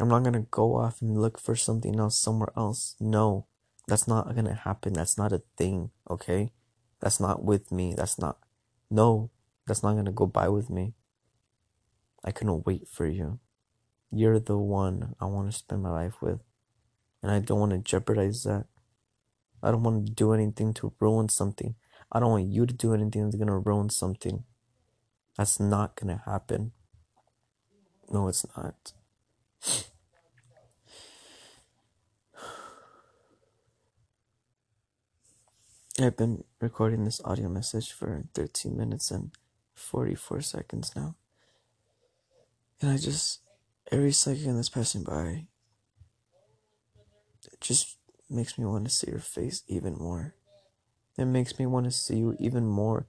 I'm 0.00 0.08
not 0.08 0.24
gonna 0.24 0.46
go 0.50 0.76
off 0.76 1.00
and 1.00 1.20
look 1.20 1.38
for 1.38 1.54
something 1.54 1.98
else 1.98 2.18
somewhere 2.18 2.52
else. 2.56 2.96
No, 3.00 3.46
that's 3.86 4.08
not 4.08 4.34
gonna 4.34 4.54
happen. 4.54 4.94
That's 4.94 5.16
not 5.16 5.32
a 5.32 5.42
thing, 5.56 5.90
okay? 6.10 6.52
That's 7.00 7.20
not 7.20 7.44
with 7.44 7.70
me. 7.70 7.94
That's 7.96 8.18
not, 8.18 8.38
no, 8.90 9.30
that's 9.66 9.82
not 9.82 9.94
gonna 9.94 10.12
go 10.12 10.26
by 10.26 10.48
with 10.48 10.70
me. 10.70 10.94
I 12.24 12.32
can 12.32 12.62
wait 12.64 12.88
for 12.88 13.06
you. 13.06 13.38
You're 14.10 14.40
the 14.40 14.58
one 14.58 15.14
I 15.20 15.26
want 15.26 15.50
to 15.50 15.56
spend 15.56 15.82
my 15.82 15.90
life 15.90 16.20
with. 16.20 16.40
And 17.22 17.30
I 17.30 17.40
don't 17.40 17.60
want 17.60 17.72
to 17.72 17.78
jeopardize 17.78 18.44
that. 18.44 18.66
I 19.62 19.70
don't 19.70 19.82
want 19.82 20.06
to 20.06 20.12
do 20.12 20.32
anything 20.32 20.74
to 20.74 20.92
ruin 21.00 21.28
something. 21.28 21.74
I 22.12 22.20
don't 22.20 22.30
want 22.30 22.48
you 22.48 22.66
to 22.66 22.74
do 22.74 22.94
anything 22.94 23.24
that's 23.24 23.36
going 23.36 23.48
to 23.48 23.58
ruin 23.58 23.90
something. 23.90 24.44
That's 25.36 25.58
not 25.58 25.96
going 25.96 26.16
to 26.16 26.22
happen. 26.24 26.72
No, 28.10 28.28
it's 28.28 28.46
not. 28.56 28.92
I've 35.98 36.16
been 36.16 36.44
recording 36.60 37.04
this 37.04 37.22
audio 37.24 37.48
message 37.48 37.90
for 37.90 38.24
13 38.34 38.76
minutes 38.76 39.10
and 39.10 39.30
44 39.74 40.42
seconds 40.42 40.92
now. 40.94 41.14
And 42.82 42.90
I 42.90 42.98
just 42.98 43.40
every 43.90 44.12
second 44.12 44.56
that's 44.56 44.68
passing 44.68 45.04
by, 45.04 45.46
it 47.50 47.60
just 47.62 47.96
makes 48.28 48.58
me 48.58 48.66
want 48.66 48.84
to 48.84 48.90
see 48.90 49.10
your 49.10 49.20
face 49.20 49.62
even 49.68 49.94
more. 49.96 50.34
It 51.16 51.24
makes 51.24 51.58
me 51.58 51.64
want 51.64 51.86
to 51.86 51.90
see 51.90 52.18
you 52.18 52.36
even 52.38 52.66
more. 52.66 53.06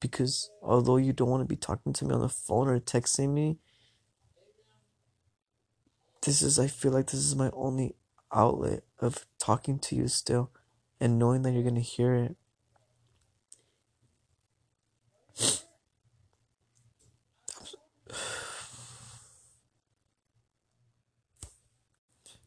Because 0.00 0.50
although 0.60 0.96
you 0.96 1.12
don't 1.12 1.30
want 1.30 1.42
to 1.42 1.48
be 1.48 1.54
talking 1.54 1.92
to 1.92 2.04
me 2.04 2.14
on 2.14 2.20
the 2.20 2.28
phone 2.28 2.66
or 2.66 2.80
texting 2.80 3.28
me, 3.28 3.58
this 6.22 6.42
is, 6.42 6.58
I 6.58 6.66
feel 6.66 6.90
like 6.90 7.06
this 7.06 7.20
is 7.20 7.36
my 7.36 7.50
only 7.52 7.94
outlet 8.32 8.82
of 8.98 9.24
talking 9.38 9.78
to 9.78 9.94
you 9.94 10.08
still 10.08 10.50
and 11.00 11.18
knowing 11.18 11.42
that 11.42 11.52
you're 11.52 11.62
going 11.62 11.74
to 11.74 11.80
hear 11.80 12.14
it. 12.14 12.36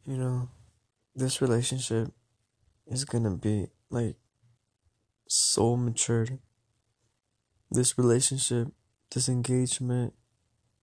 you 0.04 0.16
know, 0.16 0.48
this 1.14 1.40
relationship 1.42 2.08
is 2.86 3.04
gonna 3.04 3.36
be 3.36 3.68
like 3.90 4.16
so 5.28 5.76
matured. 5.76 6.38
This 7.70 7.96
relationship, 7.96 8.68
this 9.10 9.28
engagement, 9.28 10.12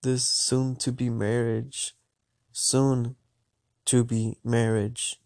this 0.02 0.24
soon 0.24 0.76
to 0.78 0.92
be 0.92 1.10
marriage, 1.10 1.96
soon 2.52 3.16
to 3.86 4.04
be 4.04 4.38
marriage. 4.44 5.20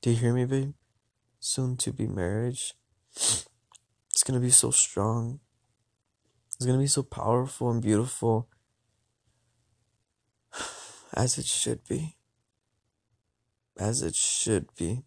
Do 0.00 0.10
you 0.10 0.16
hear 0.16 0.34
me, 0.34 0.44
babe? 0.44 0.74
Soon 1.44 1.76
to 1.78 1.92
be 1.92 2.06
marriage. 2.06 2.74
It's 3.16 4.22
gonna 4.24 4.38
be 4.38 4.50
so 4.50 4.70
strong. 4.70 5.40
It's 6.54 6.64
gonna 6.64 6.78
be 6.78 6.86
so 6.86 7.02
powerful 7.02 7.68
and 7.70 7.82
beautiful 7.82 8.48
as 11.12 11.38
it 11.38 11.46
should 11.46 11.82
be 11.88 12.16
as 13.78 14.02
it 14.02 14.14
should 14.14 14.68
be. 14.76 15.02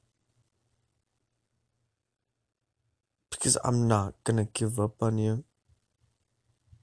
Because 3.29 3.57
I'm 3.63 3.87
not 3.87 4.15
gonna 4.23 4.47
give 4.53 4.79
up 4.79 5.01
on 5.01 5.17
you. 5.17 5.43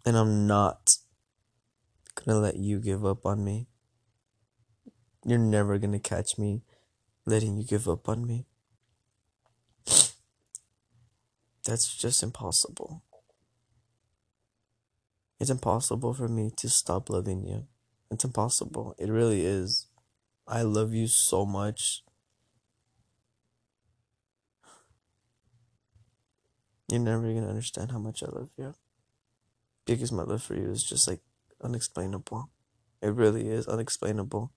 And 0.04 0.16
I'm 0.16 0.47
not 0.47 0.97
gonna 2.14 2.38
let 2.38 2.56
you 2.56 2.80
give 2.80 3.04
up 3.04 3.25
on 3.26 3.44
me. 3.44 3.68
You're 5.25 5.38
never 5.38 5.78
gonna 5.78 6.00
catch 6.00 6.38
me 6.38 6.62
letting 7.26 7.56
you 7.56 7.64
give 7.64 7.88
up 7.88 8.09
on 8.09 8.26
me. 8.26 8.47
That's 11.64 11.97
just 11.97 12.23
impossible. 12.23 13.02
It's 15.38 15.50
impossible 15.50 16.14
for 16.14 16.28
me 16.28 16.50
to 16.57 16.69
stop 16.69 17.11
loving 17.11 17.45
you. 17.45 17.66
It's 18.11 18.25
impossible. 18.25 18.95
It 18.99 19.09
really 19.09 19.45
is. 19.45 19.87
I 20.47 20.62
love 20.62 20.92
you 20.92 21.07
so 21.07 21.47
much. 21.47 22.02
You're 26.88 27.00
never 27.00 27.23
gonna 27.23 27.49
understand 27.49 27.90
how 27.90 27.99
much 27.99 28.23
I 28.23 28.26
love 28.26 28.50
you. 28.57 28.75
Because 29.87 30.12
my 30.12 30.23
love 30.23 30.42
for 30.42 30.54
you 30.54 30.71
is 30.71 30.85
just 30.85 31.09
like 31.09 31.21
unexplainable. 31.62 32.50
It 33.00 33.09
really 33.09 33.49
is 33.49 33.66
unexplainable. 33.66 34.52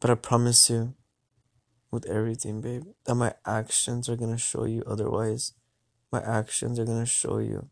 But 0.00 0.10
I 0.10 0.14
promise 0.14 0.70
you, 0.70 0.94
with 1.90 2.06
everything, 2.06 2.60
babe, 2.60 2.84
that 3.04 3.14
my 3.14 3.34
actions 3.44 4.08
are 4.08 4.16
gonna 4.16 4.38
show 4.38 4.64
you 4.64 4.82
otherwise. 4.86 5.52
My 6.12 6.22
actions 6.22 6.78
are 6.78 6.84
gonna 6.84 7.06
show 7.06 7.38
you 7.38 7.68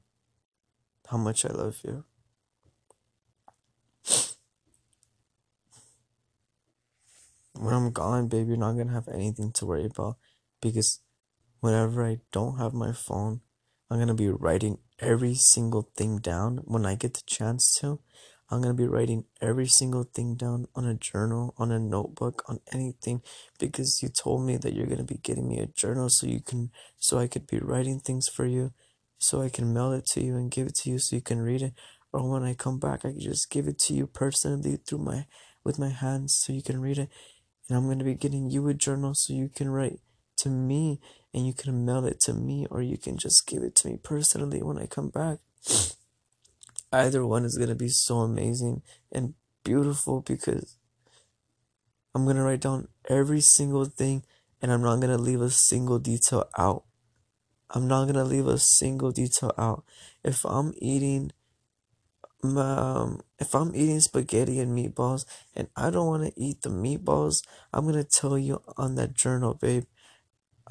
how 1.09 1.17
much 1.17 1.45
I 1.45 1.53
love 1.53 1.79
you. 1.85 2.05
When 7.59 7.75
I'm 7.75 7.91
gone, 7.91 8.29
babe, 8.29 8.47
you're 8.49 8.57
not 8.57 8.77
gonna 8.77 8.93
have 8.93 9.09
anything 9.09 9.51
to 9.53 9.67
worry 9.67 9.87
about 9.87 10.17
because 10.61 11.01
whenever 11.61 12.07
I 12.07 12.21
don't 12.31 12.59
have 12.59 12.73
my 12.73 12.93
phone, 12.93 13.41
I'm 13.91 13.99
gonna 13.99 14.15
be 14.15 14.29
writing 14.29 14.79
every 14.99 15.35
single 15.35 15.91
thing 15.97 16.19
down 16.19 16.59
when 16.65 16.87
I 16.87 16.95
get 16.95 17.15
the 17.15 17.23
chance 17.27 17.75
to. 17.81 18.01
I'm 18.51 18.63
gonna 18.63 18.75
be 18.75 18.87
writing 18.87 19.25
every 19.43 19.67
single 19.67 20.05
thing 20.05 20.35
down 20.35 20.67
on 20.75 20.87
a 20.87 20.95
journal, 20.95 21.55
on 21.59 21.71
a 21.71 21.79
notebook, 21.79 22.43
on 22.49 22.61
anything 22.73 23.23
because 23.59 24.03
you 24.03 24.09
told 24.09 24.47
me 24.47 24.57
that 24.57 24.73
you're 24.73 24.87
gonna 24.87 25.05
be 25.05 25.19
getting 25.23 25.49
me 25.49 25.59
a 25.59 25.67
journal 25.67 26.09
so 26.09 26.27
you 26.27 26.41
can 26.41 26.71
so 26.99 27.19
I 27.19 27.27
could 27.27 27.47
be 27.47 27.59
writing 27.59 28.01
things 28.01 28.27
for 28.29 28.47
you 28.47 28.73
so 29.19 29.43
I 29.43 29.49
can 29.49 29.75
mail 29.75 29.93
it 29.93 30.07
to 30.13 30.23
you 30.23 30.37
and 30.37 30.51
give 30.51 30.69
it 30.69 30.77
to 30.77 30.91
you 30.91 30.99
so 30.99 31.17
you 31.17 31.23
can 31.23 31.41
read 31.41 31.61
it. 31.61 31.75
Or 32.13 32.27
when 32.27 32.43
I 32.43 32.55
come 32.55 32.79
back, 32.79 33.05
I 33.05 33.11
can 33.11 33.21
just 33.21 33.51
give 33.51 33.69
it 33.69 33.79
to 33.81 33.95
you 33.95 34.07
personally 34.07 34.77
through 34.77 34.99
my 34.99 35.27
with 35.63 35.79
my 35.79 35.91
hands 35.91 36.35
so 36.35 36.53
you 36.53 36.63
can 36.63 36.81
read 36.81 36.99
it. 36.99 37.11
And 37.69 37.77
I'm 37.77 37.87
gonna 37.87 38.05
be 38.05 38.15
getting 38.15 38.51
you 38.51 38.67
a 38.69 38.75
journal 38.75 39.15
so 39.15 39.35
you 39.35 39.51
can 39.55 39.69
write 39.69 40.01
to 40.39 40.49
me 40.49 41.01
and 41.35 41.47
you 41.47 41.53
can 41.53 41.85
mail 41.85 42.07
it 42.07 42.21
to 42.21 42.33
me 42.33 42.67
or 42.71 42.81
you 42.81 42.97
can 42.97 43.19
just 43.19 43.47
give 43.47 43.63
it 43.63 43.75
to 43.77 43.89
me 43.89 43.99
personally 44.03 44.63
when 44.63 44.79
I 44.79 44.87
come 44.87 45.11
back. 45.11 45.39
Either 46.93 47.27
one 47.27 47.45
is 47.45 47.59
gonna 47.59 47.75
be 47.75 47.89
so 47.89 48.19
amazing 48.19 48.83
and 49.13 49.35
beautiful 49.63 50.23
because 50.23 50.79
I'm 52.15 52.27
gonna 52.27 52.43
write 52.43 52.61
down 52.61 52.89
every 53.09 53.41
single 53.41 53.85
thing 53.85 54.25
and 54.63 54.73
I'm 54.73 54.83
not 54.83 55.01
gonna 55.01 55.19
leave 55.19 55.41
a 55.41 55.51
single 55.51 55.99
detail 55.99 56.49
out. 56.57 56.85
I'm 57.71 57.87
not 57.87 58.07
gonna 58.07 58.25
leave 58.25 58.47
a 58.47 58.59
single 58.59 59.13
detail 59.13 59.53
out. 59.59 59.85
If 60.25 60.45
I'm 60.47 60.73
eating, 60.79 61.33
um, 62.43 63.21
if 63.39 63.55
I'm 63.55 63.75
eating 63.75 64.01
spaghetti 64.01 64.59
and 64.59 64.77
meatballs 64.77 65.27
and 65.55 65.69
I 65.77 65.91
don't 65.91 66.07
want 66.07 66.25
to 66.25 66.41
eat 66.41 66.63
the 66.63 66.71
meatballs, 66.71 67.43
I'm 67.73 67.85
gonna 67.85 68.05
tell 68.05 68.39
you 68.39 68.63
on 68.79 68.95
that 68.95 69.13
journal, 69.15 69.55
babe. 69.55 69.85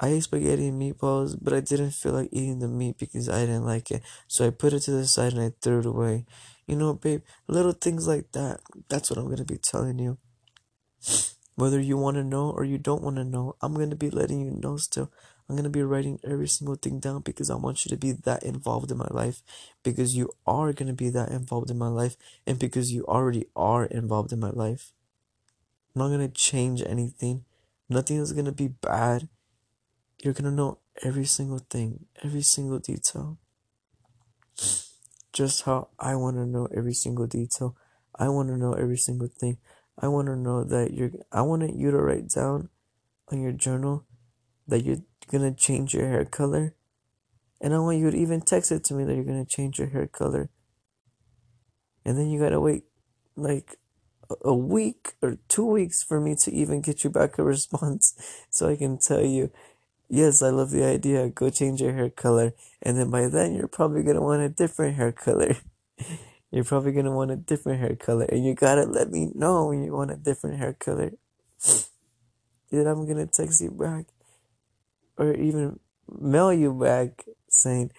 I 0.00 0.08
ate 0.08 0.22
spaghetti 0.22 0.68
and 0.68 0.80
meatballs, 0.80 1.36
but 1.40 1.52
I 1.52 1.60
didn't 1.60 1.90
feel 1.90 2.12
like 2.12 2.28
eating 2.30 2.60
the 2.60 2.68
meat 2.68 2.98
because 2.98 3.28
I 3.28 3.40
didn't 3.40 3.66
like 3.66 3.90
it. 3.90 4.02
So 4.28 4.46
I 4.46 4.50
put 4.50 4.72
it 4.72 4.80
to 4.80 4.92
the 4.92 5.06
side 5.06 5.32
and 5.32 5.42
I 5.42 5.52
threw 5.60 5.80
it 5.80 5.86
away. 5.86 6.24
You 6.66 6.76
know, 6.76 6.94
babe, 6.94 7.22
little 7.48 7.72
things 7.72 8.06
like 8.06 8.30
that. 8.32 8.60
That's 8.88 9.10
what 9.10 9.18
I'm 9.18 9.28
gonna 9.28 9.44
be 9.44 9.58
telling 9.58 9.98
you. 9.98 10.18
Whether 11.56 11.80
you 11.80 11.96
want 11.96 12.16
to 12.16 12.22
know 12.22 12.50
or 12.50 12.64
you 12.64 12.78
don't 12.78 13.02
want 13.02 13.16
to 13.16 13.24
know, 13.24 13.56
I'm 13.60 13.74
gonna 13.74 13.96
be 13.96 14.10
letting 14.10 14.40
you 14.40 14.52
know 14.52 14.76
still. 14.76 15.10
I'm 15.48 15.56
gonna 15.56 15.70
be 15.70 15.82
writing 15.82 16.20
every 16.22 16.46
single 16.46 16.76
thing 16.76 17.00
down 17.00 17.22
because 17.22 17.50
I 17.50 17.56
want 17.56 17.84
you 17.84 17.88
to 17.88 17.96
be 17.96 18.12
that 18.12 18.44
involved 18.44 18.92
in 18.92 18.98
my 18.98 19.08
life. 19.10 19.42
Because 19.82 20.14
you 20.14 20.30
are 20.46 20.72
gonna 20.72 20.92
be 20.92 21.08
that 21.10 21.30
involved 21.30 21.70
in 21.70 21.78
my 21.78 21.88
life, 21.88 22.16
and 22.46 22.58
because 22.58 22.92
you 22.92 23.04
already 23.06 23.46
are 23.56 23.86
involved 23.86 24.32
in 24.32 24.38
my 24.38 24.50
life. 24.50 24.92
I'm 25.94 26.02
not 26.02 26.10
gonna 26.10 26.28
change 26.28 26.82
anything. 26.86 27.44
Nothing 27.88 28.18
is 28.18 28.32
gonna 28.32 28.52
be 28.52 28.68
bad. 28.68 29.28
You're 30.22 30.34
gonna 30.34 30.50
know 30.50 30.78
every 31.02 31.24
single 31.24 31.58
thing, 31.58 32.06
every 32.24 32.42
single 32.42 32.78
detail. 32.78 33.38
Just 35.32 35.62
how 35.62 35.88
I 35.98 36.16
wanna 36.16 36.46
know 36.46 36.66
every 36.74 36.94
single 36.94 37.26
detail. 37.26 37.76
I 38.18 38.28
wanna 38.28 38.56
know 38.56 38.72
every 38.72 38.96
single 38.96 39.28
thing. 39.28 39.58
I 39.96 40.08
wanna 40.08 40.36
know 40.36 40.64
that 40.64 40.92
you're 40.92 41.12
I 41.30 41.42
want 41.42 41.76
you 41.76 41.90
to 41.90 41.98
write 41.98 42.28
down 42.28 42.68
on 43.30 43.40
your 43.40 43.52
journal 43.52 44.04
that 44.66 44.84
you're 44.84 45.02
gonna 45.30 45.54
change 45.54 45.94
your 45.94 46.08
hair 46.08 46.24
color. 46.24 46.74
And 47.60 47.74
I 47.74 47.78
want 47.78 47.98
you 47.98 48.10
to 48.10 48.16
even 48.16 48.40
text 48.40 48.72
it 48.72 48.84
to 48.84 48.94
me 48.94 49.04
that 49.04 49.14
you're 49.14 49.24
gonna 49.24 49.44
change 49.44 49.78
your 49.78 49.88
hair 49.88 50.06
color. 50.06 50.50
And 52.04 52.18
then 52.18 52.30
you 52.30 52.40
gotta 52.40 52.60
wait 52.60 52.84
like 53.36 53.78
a 54.44 54.54
week 54.54 55.14
or 55.22 55.38
two 55.48 55.64
weeks 55.64 56.02
for 56.02 56.20
me 56.20 56.34
to 56.34 56.52
even 56.52 56.80
get 56.80 57.04
you 57.04 57.10
back 57.10 57.38
a 57.38 57.42
response 57.54 58.14
so 58.50 58.68
I 58.68 58.76
can 58.76 58.98
tell 58.98 59.24
you, 59.24 59.50
yes, 60.08 60.42
I 60.42 60.50
love 60.50 60.70
the 60.70 60.84
idea, 60.84 61.28
go 61.28 61.50
change 61.50 61.80
your 61.80 61.92
hair 61.92 62.10
color. 62.10 62.52
And 62.82 62.96
then 62.96 63.10
by 63.10 63.28
then, 63.28 63.54
you're 63.54 63.68
probably 63.68 64.02
gonna 64.02 64.22
want 64.22 64.42
a 64.42 64.48
different 64.48 64.96
hair 64.96 65.12
color. 65.12 65.56
you're 66.50 66.64
probably 66.64 66.92
gonna 66.92 67.14
want 67.14 67.30
a 67.30 67.36
different 67.36 67.80
hair 67.80 67.96
color. 67.96 68.24
And 68.24 68.44
you 68.44 68.54
gotta 68.54 68.84
let 68.84 69.10
me 69.10 69.30
know 69.34 69.66
when 69.66 69.82
you 69.82 69.92
want 69.92 70.10
a 70.10 70.16
different 70.16 70.58
hair 70.58 70.72
color. 70.72 71.12
Then 72.70 72.86
I'm 72.86 73.06
gonna 73.06 73.26
text 73.26 73.62
you 73.62 73.70
back 73.70 74.04
or 75.16 75.32
even 75.32 75.80
mail 76.20 76.52
you 76.52 76.74
back 76.74 77.24
saying, 77.48 77.92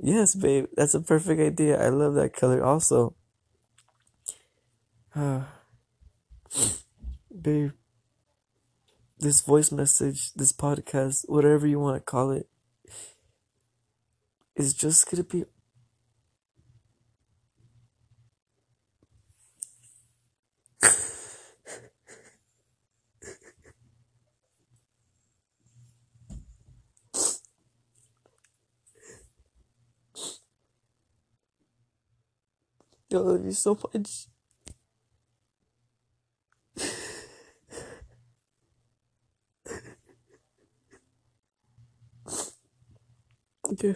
Yes, 0.00 0.34
babe, 0.36 0.66
that's 0.76 0.94
a 0.94 1.00
perfect 1.00 1.40
idea. 1.40 1.80
I 1.80 1.88
love 1.88 2.14
that 2.14 2.32
color 2.32 2.64
also. 2.64 3.14
Babe, 7.42 7.72
this 9.20 9.40
voice 9.40 9.70
message, 9.72 10.32
this 10.34 10.52
podcast, 10.52 11.28
whatever 11.28 11.66
you 11.66 11.78
want 11.80 11.96
to 11.96 12.00
call 12.00 12.30
it, 12.30 12.48
is 14.56 14.74
just 14.74 15.10
gonna 15.10 15.22
be 15.24 15.44
I 33.12 33.16
love 33.16 33.44
you 33.44 33.52
so 33.52 33.78
much. 33.94 34.28
Okay. 43.72 43.94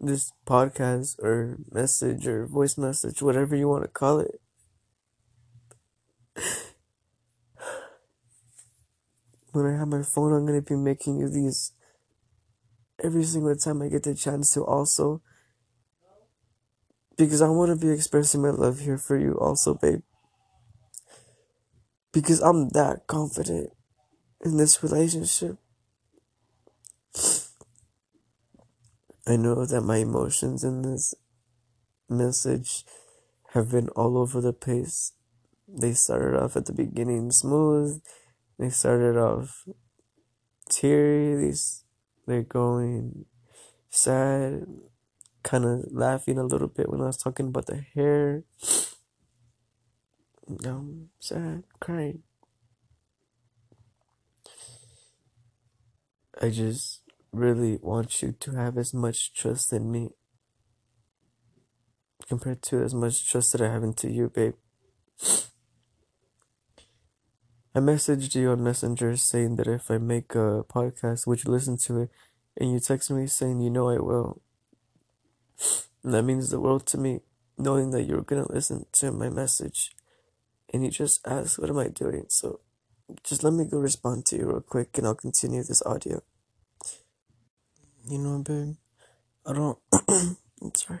This 0.00 0.32
podcast 0.46 1.18
or 1.22 1.58
message 1.70 2.26
or 2.26 2.46
voice 2.46 2.78
message, 2.78 3.20
whatever 3.20 3.54
you 3.54 3.68
want 3.68 3.84
to 3.84 3.88
call 3.88 4.20
it. 4.20 4.40
When 9.52 9.66
I 9.66 9.76
have 9.76 9.88
my 9.88 10.02
phone, 10.02 10.32
I'm 10.32 10.46
going 10.46 10.62
to 10.62 10.66
be 10.66 10.76
making 10.76 11.18
you 11.18 11.28
these 11.28 11.72
every 13.02 13.24
single 13.24 13.56
time 13.56 13.82
I 13.82 13.88
get 13.88 14.04
the 14.04 14.14
chance 14.14 14.54
to 14.54 14.64
also 14.64 15.22
because 17.20 17.42
I 17.42 17.48
want 17.48 17.68
to 17.70 17.86
be 17.86 17.92
expressing 17.92 18.40
my 18.40 18.50
love 18.50 18.80
here 18.80 18.96
for 18.96 19.18
you 19.18 19.38
also, 19.38 19.74
babe. 19.74 20.00
Because 22.12 22.40
I'm 22.40 22.70
that 22.70 23.06
confident 23.06 23.70
in 24.42 24.56
this 24.56 24.82
relationship. 24.82 25.58
I 29.30 29.36
know 29.36 29.64
that 29.64 29.82
my 29.82 29.98
emotions 29.98 30.64
in 30.64 30.82
this 30.82 31.14
message 32.08 32.84
have 33.52 33.70
been 33.70 33.88
all 33.90 34.18
over 34.18 34.40
the 34.40 34.52
place. 34.52 35.12
They 35.68 35.92
started 35.92 36.36
off 36.36 36.56
at 36.56 36.66
the 36.66 36.72
beginning 36.72 37.30
smooth. 37.30 38.02
They 38.58 38.70
started 38.70 39.16
off 39.16 39.68
teary. 40.68 41.54
They're 42.26 42.42
going 42.42 43.26
sad 43.88 44.66
kind 45.44 45.64
of 45.64 45.84
laughing 45.92 46.36
a 46.36 46.42
little 46.42 46.66
bit 46.66 46.90
when 46.90 47.00
I 47.00 47.06
was 47.06 47.16
talking 47.16 47.46
about 47.46 47.66
the 47.66 47.84
hair. 47.94 48.42
I'm 50.64 51.10
sad, 51.20 51.62
crying. 51.78 52.24
I 56.42 56.48
just 56.48 56.99
really 57.32 57.78
want 57.80 58.22
you 58.22 58.32
to 58.32 58.52
have 58.52 58.76
as 58.78 58.92
much 58.92 59.32
trust 59.34 59.72
in 59.72 59.90
me. 59.90 60.10
compared 62.30 62.62
to 62.62 62.80
as 62.80 62.94
much 62.94 63.28
trust 63.28 63.50
that 63.52 63.60
I 63.60 63.72
have 63.72 63.82
into 63.82 64.08
you, 64.08 64.28
babe. 64.28 64.54
I 67.74 67.80
messaged 67.80 68.34
you 68.36 68.50
on 68.50 68.62
Messenger 68.62 69.16
saying 69.16 69.56
that 69.56 69.66
if 69.66 69.90
I 69.90 69.98
make 69.98 70.34
a 70.36 70.62
podcast, 70.62 71.26
would 71.26 71.42
you 71.42 71.50
listen 71.50 71.76
to 71.78 72.02
it? 72.02 72.10
And 72.56 72.72
you 72.72 72.78
text 72.78 73.10
me 73.10 73.26
saying, 73.26 73.60
you 73.60 73.70
know 73.70 73.88
I 73.88 73.98
will. 73.98 74.42
And 76.04 76.14
that 76.14 76.22
means 76.22 76.50
the 76.50 76.60
world 76.60 76.86
to 76.86 76.98
me, 76.98 77.20
knowing 77.58 77.90
that 77.90 78.04
you're 78.04 78.22
gonna 78.22 78.50
listen 78.50 78.86
to 78.92 79.10
my 79.10 79.28
message. 79.28 79.90
And 80.72 80.84
you 80.84 80.90
just 80.90 81.26
asked, 81.26 81.58
what 81.58 81.70
am 81.70 81.78
I 81.78 81.88
doing? 81.88 82.26
So 82.28 82.60
just 83.24 83.42
let 83.42 83.52
me 83.52 83.64
go 83.64 83.78
respond 83.78 84.26
to 84.26 84.36
you 84.36 84.46
real 84.46 84.60
quick 84.60 84.96
and 84.98 85.06
I'll 85.06 85.16
continue 85.16 85.64
this 85.64 85.82
audio. 85.84 86.22
You 88.10 88.18
know, 88.18 88.38
babe, 88.40 88.74
I 89.46 89.52
don't, 89.52 89.78
I'm 90.08 90.74
sorry. 90.74 90.98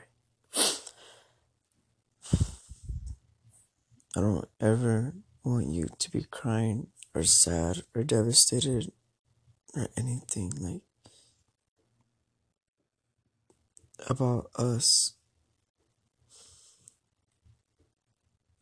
I 4.16 4.20
don't 4.20 4.48
ever 4.60 5.14
want 5.42 5.66
you 5.70 5.88
to 5.98 6.10
be 6.12 6.22
crying 6.30 6.86
or 7.12 7.24
sad 7.24 7.82
or 7.96 8.04
devastated 8.04 8.92
or 9.74 9.88
anything 9.96 10.52
like 10.60 10.82
about 14.08 14.48
us. 14.54 15.14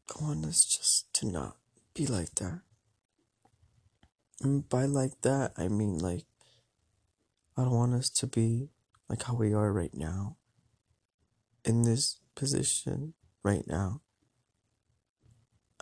I 0.09 0.25
want 0.25 0.47
us 0.47 0.65
just 0.65 1.13
to 1.17 1.27
not 1.27 1.59
be 1.93 2.07
like 2.07 2.35
that. 2.37 2.61
And 4.41 4.67
by 4.67 4.87
like 4.87 5.21
that, 5.21 5.53
I 5.59 5.69
mean 5.69 5.99
like, 5.99 6.25
I 7.59 7.63
don't 7.63 7.73
want 7.75 7.95
us 7.95 8.09
to 8.11 8.29
be 8.29 8.69
like 9.09 9.25
how 9.25 9.35
we 9.35 9.53
are 9.53 9.73
right 9.73 9.93
now. 9.93 10.37
In 11.65 11.83
this 11.83 12.21
position 12.37 13.15
right 13.43 13.67
now. 13.67 14.01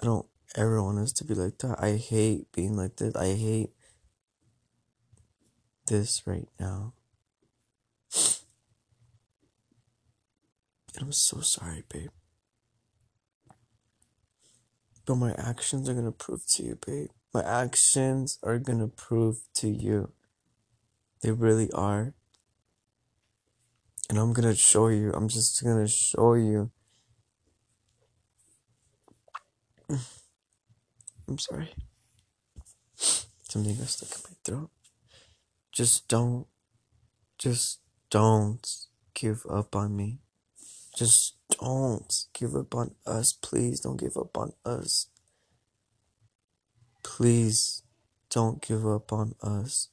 I 0.01 0.07
don't 0.07 0.27
ever 0.57 0.83
want 0.83 0.99
us 0.99 1.13
to 1.15 1.25
be 1.25 1.35
like 1.35 1.59
that. 1.59 1.77
I 1.79 1.97
hate 1.97 2.51
being 2.53 2.77
like 2.79 2.97
this. 2.97 3.15
I 3.15 3.35
hate 3.35 3.71
this 5.87 6.23
right 6.27 6.49
now. 6.59 6.95
And 10.95 11.03
I'm 11.03 11.13
so 11.13 11.41
sorry, 11.41 11.85
babe. 11.91 12.09
But 15.05 15.17
my 15.17 15.35
actions 15.37 15.91
are 15.91 15.95
gonna 15.95 16.11
prove 16.11 16.47
to 16.55 16.63
you, 16.63 16.79
babe. 16.87 17.11
My 17.35 17.43
actions 17.43 18.39
are 18.43 18.59
gonna 18.59 18.89
prove 18.89 19.41
to 19.57 19.69
you. 19.69 20.13
They 21.23 21.31
really 21.31 21.71
are. 21.73 22.15
And 24.09 24.19
I'm 24.19 24.33
gonna 24.33 24.55
show 24.55 24.89
you. 24.89 25.13
I'm 25.13 25.29
just 25.29 25.63
gonna 25.63 25.89
show 25.89 26.35
you. 26.35 26.71
I'm 31.29 31.39
sorry. 31.39 31.73
Something 32.95 33.77
got 33.77 33.89
stuck 33.89 34.11
in 34.11 34.23
my 34.25 34.37
throat. 34.45 34.71
Just 35.73 36.09
don't, 36.09 36.47
just 37.39 37.81
don't 38.11 38.67
give 39.15 39.45
up 39.51 39.75
on 39.75 39.97
me. 39.97 40.19
Just 40.97 41.37
don't 41.51 42.27
give 42.33 42.55
up 42.55 42.75
on 42.75 42.95
us. 43.07 43.33
Please 43.33 43.81
don't 43.81 43.99
give 43.99 44.17
up 44.17 44.37
on 44.37 44.53
us. 44.65 45.09
Please 47.03 47.83
don't 48.31 48.63
give 48.63 48.87
up 48.87 49.13
on 49.13 49.35
us. 49.43 49.89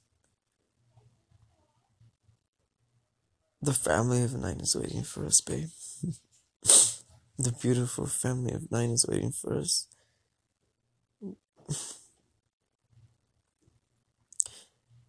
The 3.63 3.71
family 3.71 4.21
of 4.23 4.36
nine 4.36 4.60
is 4.60 4.76
waiting 4.76 5.04
for 5.04 5.26
us, 5.26 5.39
babe. 5.39 5.69
the 7.39 7.54
beautiful 7.62 8.06
family 8.08 8.52
of 8.52 8.69
nine 8.69 8.89
is 8.89 9.06
waiting 9.08 9.32
for 9.32 9.58
us. 9.58 9.88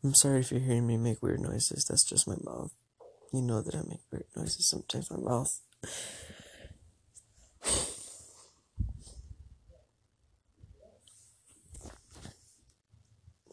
I'm 0.04 0.14
sorry 0.14 0.38
if 0.38 0.52
you're 0.52 0.60
hearing 0.60 0.86
me 0.86 0.96
make 0.96 1.20
weird 1.20 1.40
noises. 1.40 1.84
That's 1.86 2.04
just 2.04 2.28
my 2.28 2.36
mouth. 2.44 2.70
You 3.32 3.42
know 3.42 3.60
that 3.60 3.74
I 3.74 3.78
make 3.88 4.02
weird 4.12 4.26
noises 4.36 4.68
sometimes. 4.68 5.10
My 5.10 5.16
mouth. 5.16 5.60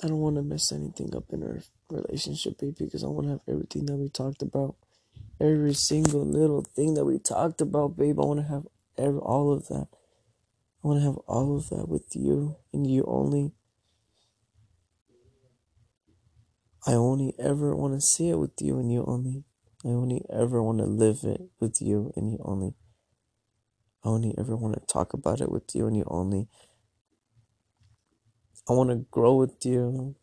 I 0.03 0.07
don't 0.07 0.19
want 0.19 0.35
to 0.35 0.43
mess 0.43 0.71
anything 0.71 1.15
up 1.15 1.23
in 1.31 1.41
our 1.41 1.63
relationship, 1.89 2.59
babe, 2.59 2.75
because 2.77 3.03
I 3.03 3.07
want 3.07 3.25
to 3.25 3.31
have 3.31 3.41
everything 3.47 3.87
that 3.87 3.97
we 3.97 4.07
talked 4.07 4.43
about. 4.43 4.75
Every 5.41 5.73
single 5.73 6.23
little 6.23 6.61
thing 6.61 6.93
that 6.93 7.05
we 7.05 7.17
talked 7.17 7.61
about, 7.61 7.97
babe. 7.97 8.19
I 8.19 8.25
want 8.25 8.41
to 8.41 8.45
have 8.45 8.67
every, 8.95 9.19
all 9.19 9.51
of 9.51 9.67
that. 9.69 9.87
I 10.83 10.87
want 10.87 10.99
to 10.99 11.05
have 11.05 11.17
all 11.25 11.57
of 11.57 11.69
that 11.69 11.89
with 11.89 12.15
you 12.15 12.57
and 12.71 12.85
you 12.85 13.03
only. 13.07 13.53
I 16.85 16.93
only 16.93 17.33
ever 17.39 17.75
want 17.75 17.95
to 17.95 18.01
see 18.01 18.29
it 18.29 18.37
with 18.37 18.53
you 18.59 18.77
and 18.77 18.91
you 18.91 19.03
only. 19.07 19.43
I 19.83 19.89
only 19.89 20.23
ever 20.31 20.61
want 20.61 20.77
to 20.77 20.85
live 20.85 21.19
it 21.23 21.41
with 21.59 21.81
you 21.81 22.13
and 22.15 22.31
you 22.31 22.39
only. 22.45 22.75
I 24.03 24.09
only 24.09 24.35
ever 24.37 24.55
want 24.55 24.75
to 24.75 24.93
talk 24.93 25.13
about 25.13 25.41
it 25.41 25.51
with 25.51 25.73
you 25.73 25.87
and 25.87 25.97
you 25.97 26.05
only. 26.07 26.49
I 28.69 28.73
want 28.73 28.91
to 28.91 29.05
grow 29.09 29.35
with 29.35 29.65
you. 29.65 30.15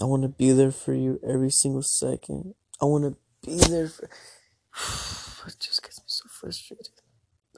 I 0.00 0.04
want 0.04 0.22
to 0.22 0.28
be 0.28 0.50
there 0.50 0.72
for 0.72 0.92
you 0.92 1.20
every 1.26 1.50
single 1.50 1.82
second. 1.82 2.54
I 2.80 2.86
want 2.86 3.04
to 3.04 3.16
be 3.46 3.56
there 3.56 3.88
for. 3.88 4.04
it 5.46 5.56
just 5.60 5.82
gets 5.82 5.98
me 5.98 6.04
so 6.06 6.24
frustrated. 6.28 7.00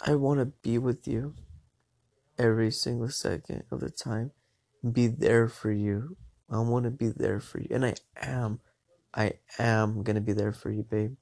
I 0.05 0.15
want 0.17 0.41
to 0.41 0.47
be 0.47 0.79
with 0.79 1.09
you 1.09 1.35
every 2.39 2.71
single 2.71 3.09
second 3.09 3.65
of 3.71 3.81
the 3.81 3.91
time. 3.91 4.33
Be 4.93 5.07
there 5.07 5.49
for 5.49 5.73
you. 5.73 6.17
I 6.51 6.61
want 6.61 6.85
to 6.85 6.91
be 6.91 7.09
there 7.09 7.41
for 7.41 7.61
you. 7.61 7.69
And 7.71 7.87
I 7.87 7.95
am. 8.21 8.61
I 9.15 9.33
am 9.59 10.03
going 10.03 10.17
to 10.17 10.21
be 10.21 10.35
there 10.35 10.53
for 10.53 10.71
you, 10.71 10.83
babe. 10.83 11.17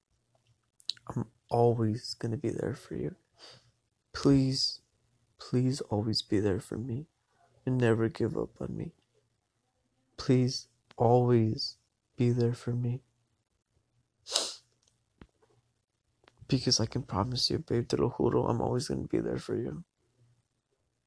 I'm 1.14 1.26
always 1.48 2.14
going 2.14 2.32
to 2.32 2.38
be 2.38 2.50
there 2.50 2.74
for 2.74 2.96
you. 2.96 3.14
Please, 4.12 4.80
please 5.38 5.80
always 5.82 6.22
be 6.22 6.40
there 6.40 6.60
for 6.60 6.76
me 6.76 7.06
and 7.64 7.78
never 7.78 8.08
give 8.08 8.36
up 8.36 8.60
on 8.60 8.76
me. 8.76 8.92
Please 10.16 10.66
always 10.96 11.76
be 12.16 12.30
there 12.30 12.54
for 12.54 12.72
me. 12.72 13.00
Because 16.46 16.78
I 16.80 16.86
can 16.86 17.02
promise 17.02 17.50
you, 17.50 17.58
babe, 17.58 17.88
te 17.88 17.96
lo 17.96 18.10
juro, 18.10 18.48
I'm 18.48 18.60
always 18.60 18.88
gonna 18.88 19.08
be 19.08 19.20
there 19.20 19.38
for 19.38 19.56
you. 19.56 19.82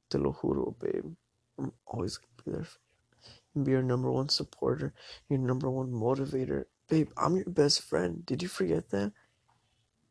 Te 0.10 0.18
lo 0.18 0.34
juro, 0.34 0.78
babe. 0.80 1.16
I'm 1.58 1.72
always 1.86 2.18
gonna 2.18 2.44
be 2.44 2.52
there 2.52 2.64
for 2.64 2.80
you. 2.80 3.30
And 3.56 3.66
be 3.66 3.72
your 3.72 3.84
number 3.84 4.12
one 4.12 4.30
supporter, 4.30 4.94
your 5.30 5.40
number 5.40 5.70
one 5.70 5.92
motivator. 5.92 6.66
Babe, 6.90 7.10
I'm 7.18 7.36
your 7.36 7.50
best 7.50 7.82
friend. 7.82 8.26
Did 8.26 8.42
you 8.42 8.48
forget 8.48 8.90
that? 8.90 9.14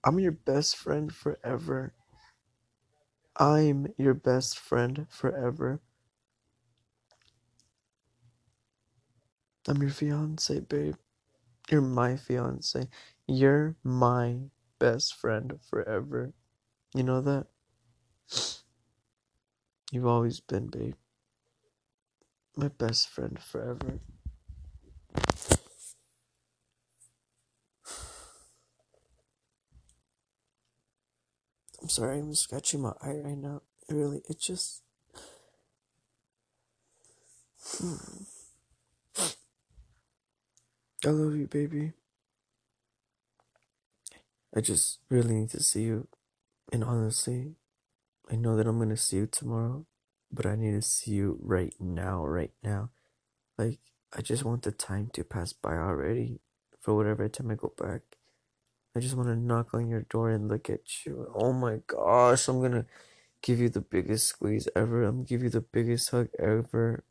I'm 0.05 0.21
your 0.21 0.33
best 0.33 0.77
friend 0.77 1.13
forever. 1.13 1.95
I'm 3.37 3.89
your 3.99 4.15
best 4.15 4.59
friend 4.59 5.07
forever. 5.11 5.81
I'm 9.69 9.83
your 9.83 9.91
fiance, 9.91 10.61
babe. 10.61 10.95
You're 11.69 11.81
my 11.81 12.17
fiance. 12.17 12.89
You're 13.27 13.75
my 13.83 14.37
best 14.79 15.15
friend 15.15 15.59
forever. 15.69 16.33
You 16.95 17.03
know 17.03 17.21
that? 17.21 17.47
You've 19.91 20.07
always 20.07 20.39
been, 20.39 20.69
babe. 20.69 20.95
My 22.57 22.69
best 22.69 23.09
friend 23.09 23.39
forever. 23.41 23.99
I'm 31.83 31.89
sorry, 31.89 32.19
I'm 32.19 32.35
scratching 32.35 32.83
my 32.83 32.93
eye 33.03 33.21
right 33.23 33.37
now. 33.37 33.63
It 33.89 33.95
really, 33.95 34.23
it 34.29 34.41
just. 34.41 34.83
Hmm. 37.79 38.25
I 41.05 41.11
love 41.11 41.37
you, 41.37 41.47
baby. 41.47 41.93
I 44.55 44.61
just 44.61 45.01
really 45.11 45.35
need 45.35 45.51
to 45.51 45.63
see 45.63 45.83
you. 45.83 46.09
And 46.73 46.83
honestly, 46.83 47.57
I 48.31 48.37
know 48.37 48.57
that 48.57 48.67
I'm 48.67 48.79
gonna 48.79 48.97
see 48.97 49.19
you 49.19 49.27
tomorrow, 49.27 49.87
but 50.33 50.47
I 50.47 50.57
need 50.57 50.73
to 50.73 50.83
see 50.83 51.13
you 51.13 51.39
right 51.43 51.75
now, 51.79 52.25
right 52.25 52.53
now. 52.63 52.91
Like, 53.59 53.79
I 54.17 54.23
just 54.23 54.45
want 54.45 54.63
the 54.63 54.73
time 54.73 55.11
to 55.13 55.25
pass 55.25 55.53
by 55.53 55.77
already 55.77 56.41
for 56.81 56.95
whatever 56.95 57.29
time 57.29 57.51
I 57.51 57.55
go 57.55 57.73
back. 57.77 58.03
I 58.97 59.01
just 59.01 59.15
want 59.15 59.29
to 59.29 59.37
knock 59.37 59.75
on 59.75 59.89
your 59.89 60.03
door 60.03 60.31
and 60.31 60.49
look 60.49 60.71
at 60.71 61.05
you. 61.05 61.31
Oh 61.35 61.53
my 61.53 61.81
gosh, 61.87 62.49
I'm 62.49 62.63
gonna 62.63 62.87
give 63.43 63.61
you 63.61 63.69
the 63.69 63.83
biggest 63.83 64.27
squeeze 64.27 64.69
ever. 64.75 65.05
I'm 65.05 65.17
gonna 65.17 65.25
give 65.25 65.43
you 65.43 65.51
the 65.51 65.61
biggest 65.61 66.11
hug 66.11 66.29
ever. 66.39 67.05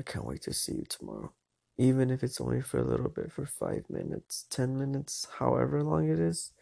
I 0.00 0.02
can't 0.02 0.24
wait 0.24 0.40
to 0.42 0.54
see 0.54 0.72
you 0.72 0.86
tomorrow. 0.88 1.30
Even 1.76 2.10
if 2.10 2.22
it's 2.22 2.40
only 2.40 2.62
for 2.62 2.78
a 2.78 2.88
little 2.88 3.10
bit, 3.10 3.30
for 3.30 3.44
five 3.44 3.84
minutes, 3.90 4.46
ten 4.48 4.78
minutes, 4.78 5.28
however 5.38 5.82
long 5.82 6.08
it 6.08 6.18
is, 6.18 6.52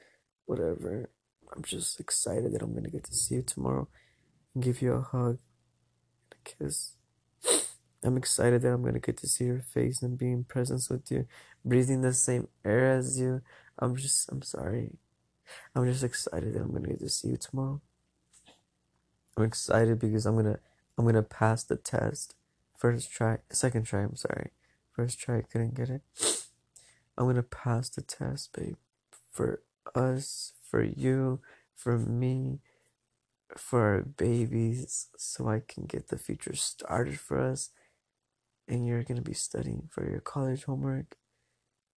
whatever. 0.46 1.08
I'm 1.54 1.62
just 1.62 2.00
excited 2.00 2.52
that 2.52 2.62
I'm 2.62 2.74
gonna 2.74 2.90
get 2.90 3.04
to 3.04 3.14
see 3.14 3.36
you 3.36 3.42
tomorrow 3.42 3.86
and 4.54 4.64
give 4.64 4.82
you 4.82 4.92
a 4.94 5.02
hug 5.02 5.38
and 6.24 6.34
a 6.34 6.64
kiss. 6.64 6.96
I'm 8.02 8.16
excited 8.16 8.62
that 8.62 8.72
I'm 8.72 8.82
gonna 8.82 8.98
get 8.98 9.18
to 9.18 9.28
see 9.28 9.44
your 9.44 9.62
face 9.62 10.02
and 10.02 10.18
be 10.18 10.32
in 10.32 10.42
presence 10.42 10.90
with 10.90 11.08
you, 11.08 11.28
breathing 11.64 12.00
the 12.00 12.12
same 12.12 12.48
air 12.64 12.90
as 12.90 13.20
you. 13.20 13.42
I'm 13.78 13.94
just, 13.94 14.28
I'm 14.32 14.42
sorry. 14.42 14.98
I'm 15.76 15.86
just 15.86 16.02
excited 16.02 16.54
that 16.54 16.62
I'm 16.62 16.72
gonna 16.72 16.88
get 16.88 17.00
to 17.00 17.08
see 17.08 17.28
you 17.28 17.36
tomorrow. 17.36 17.80
I'm 19.36 19.44
excited 19.44 20.00
because 20.00 20.26
I'm 20.26 20.34
gonna, 20.34 20.58
I'm 20.98 21.04
gonna 21.04 21.22
pass 21.22 21.62
the 21.62 21.76
test. 21.76 22.34
First 22.78 23.12
try, 23.12 23.38
second 23.50 23.84
try. 23.84 24.02
I'm 24.02 24.16
sorry. 24.16 24.52
First 24.92 25.18
try, 25.18 25.42
couldn't 25.42 25.74
get 25.74 25.90
it. 25.90 26.02
I'm 27.16 27.26
gonna 27.26 27.42
pass 27.42 27.90
the 27.90 28.02
test, 28.02 28.52
babe. 28.56 28.76
For 29.30 29.62
us, 29.94 30.54
for 30.62 30.82
you, 30.82 31.40
for 31.74 31.98
me, 31.98 32.60
for 33.56 33.80
our 33.80 34.02
babies, 34.02 35.08
so 35.16 35.48
I 35.48 35.60
can 35.66 35.84
get 35.84 36.08
the 36.08 36.18
future 36.18 36.54
started 36.54 37.18
for 37.18 37.38
us 37.38 37.70
and 38.68 38.86
you're 38.86 39.02
to 39.02 39.22
be 39.22 39.34
studying 39.34 39.88
for 39.90 40.08
your 40.08 40.20
college 40.20 40.64
homework 40.64 41.16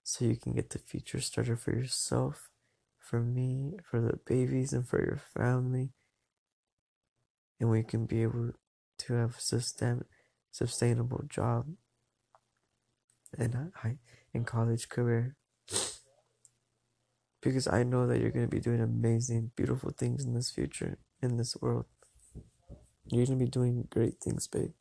so 0.04 0.26
you 0.26 0.38
can 0.38 0.54
get 0.54 0.70
the 0.70 0.80
future 0.80 1.20
started 1.20 1.60
for 1.60 1.72
yourself, 1.72 2.50
for 2.98 3.20
me, 3.20 3.74
for 3.84 4.00
the 4.00 4.18
babies, 4.26 4.74
and 4.74 4.88
for 4.88 5.00
your 5.00 5.22
family. 5.36 5.92
And 7.60 7.70
we 7.70 7.84
can 7.84 8.06
be 8.06 8.24
able 8.24 8.54
to 9.00 9.14
have 9.14 9.38
a 9.38 9.42
sustain, 9.42 10.06
sustainable 10.52 11.24
job 11.30 11.66
and 13.38 13.72
high 13.76 13.98
in 14.34 14.44
college 14.44 14.90
career. 14.90 15.36
Because 17.42 17.68
I 17.68 17.84
know 17.84 18.06
that 18.06 18.20
you're 18.20 18.30
going 18.30 18.46
to 18.46 18.56
be 18.56 18.62
doing 18.62 18.82
amazing, 18.82 19.52
beautiful 19.56 19.92
things 19.92 20.26
in 20.26 20.36
this 20.36 20.52
future, 20.52 21.00
in 21.22 21.38
this 21.38 21.58
world. 21.60 21.86
You're 23.08 23.26
going 23.26 23.40
to 23.40 23.46
be 23.46 23.50
doing 23.50 23.88
great 23.90 24.20
things, 24.22 24.48
babe 24.48 24.74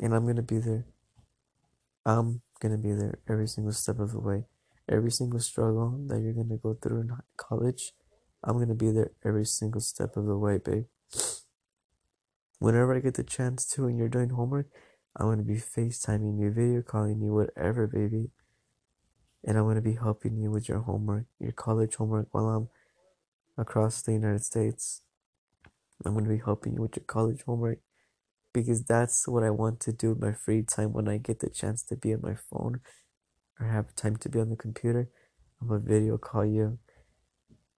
and 0.00 0.14
I'm 0.14 0.26
gonna 0.26 0.42
be 0.42 0.58
there. 0.58 0.84
I'm 2.04 2.42
gonna 2.60 2.78
be 2.78 2.92
there 2.92 3.18
every 3.28 3.46
single 3.46 3.72
step 3.72 3.98
of 3.98 4.12
the 4.12 4.20
way. 4.20 4.44
Every 4.88 5.10
single 5.10 5.40
struggle 5.40 6.00
that 6.08 6.20
you're 6.20 6.32
gonna 6.32 6.56
go 6.56 6.74
through 6.74 7.02
in 7.02 7.16
college, 7.36 7.92
I'm 8.42 8.58
gonna 8.58 8.74
be 8.74 8.90
there 8.90 9.12
every 9.24 9.44
single 9.44 9.80
step 9.80 10.16
of 10.16 10.26
the 10.26 10.36
way, 10.36 10.58
babe. 10.58 10.86
Whenever 12.62 12.94
I 12.94 13.00
get 13.00 13.14
the 13.14 13.24
chance 13.24 13.66
to 13.70 13.88
and 13.88 13.98
you're 13.98 14.08
doing 14.08 14.28
homework, 14.28 14.68
I'm 15.16 15.26
gonna 15.26 15.42
be 15.42 15.56
FaceTiming 15.56 16.38
you, 16.38 16.52
video 16.52 16.80
calling 16.80 17.20
you, 17.20 17.34
whatever, 17.34 17.88
baby. 17.88 18.30
And 19.42 19.58
I'm 19.58 19.66
gonna 19.66 19.80
be 19.80 19.96
helping 19.96 20.36
you 20.36 20.52
with 20.52 20.68
your 20.68 20.78
homework, 20.78 21.24
your 21.40 21.50
college 21.50 21.96
homework 21.96 22.28
while 22.30 22.46
I'm 22.50 22.68
across 23.58 24.00
the 24.00 24.12
United 24.12 24.44
States. 24.44 25.02
I'm 26.04 26.14
gonna 26.14 26.28
be 26.28 26.38
helping 26.38 26.74
you 26.74 26.82
with 26.82 26.94
your 26.94 27.04
college 27.04 27.42
homework 27.44 27.80
because 28.52 28.84
that's 28.84 29.26
what 29.26 29.42
I 29.42 29.50
want 29.50 29.80
to 29.80 29.92
do 29.92 30.12
in 30.12 30.20
my 30.20 30.32
free 30.32 30.62
time 30.62 30.92
when 30.92 31.08
I 31.08 31.16
get 31.16 31.40
the 31.40 31.50
chance 31.50 31.82
to 31.86 31.96
be 31.96 32.14
on 32.14 32.20
my 32.22 32.36
phone 32.36 32.78
or 33.58 33.66
have 33.66 33.92
time 33.96 34.14
to 34.18 34.28
be 34.28 34.38
on 34.38 34.50
the 34.50 34.56
computer. 34.56 35.08
I'm 35.60 35.66
gonna 35.66 35.80
video 35.80 36.16
call 36.16 36.46
you 36.46 36.78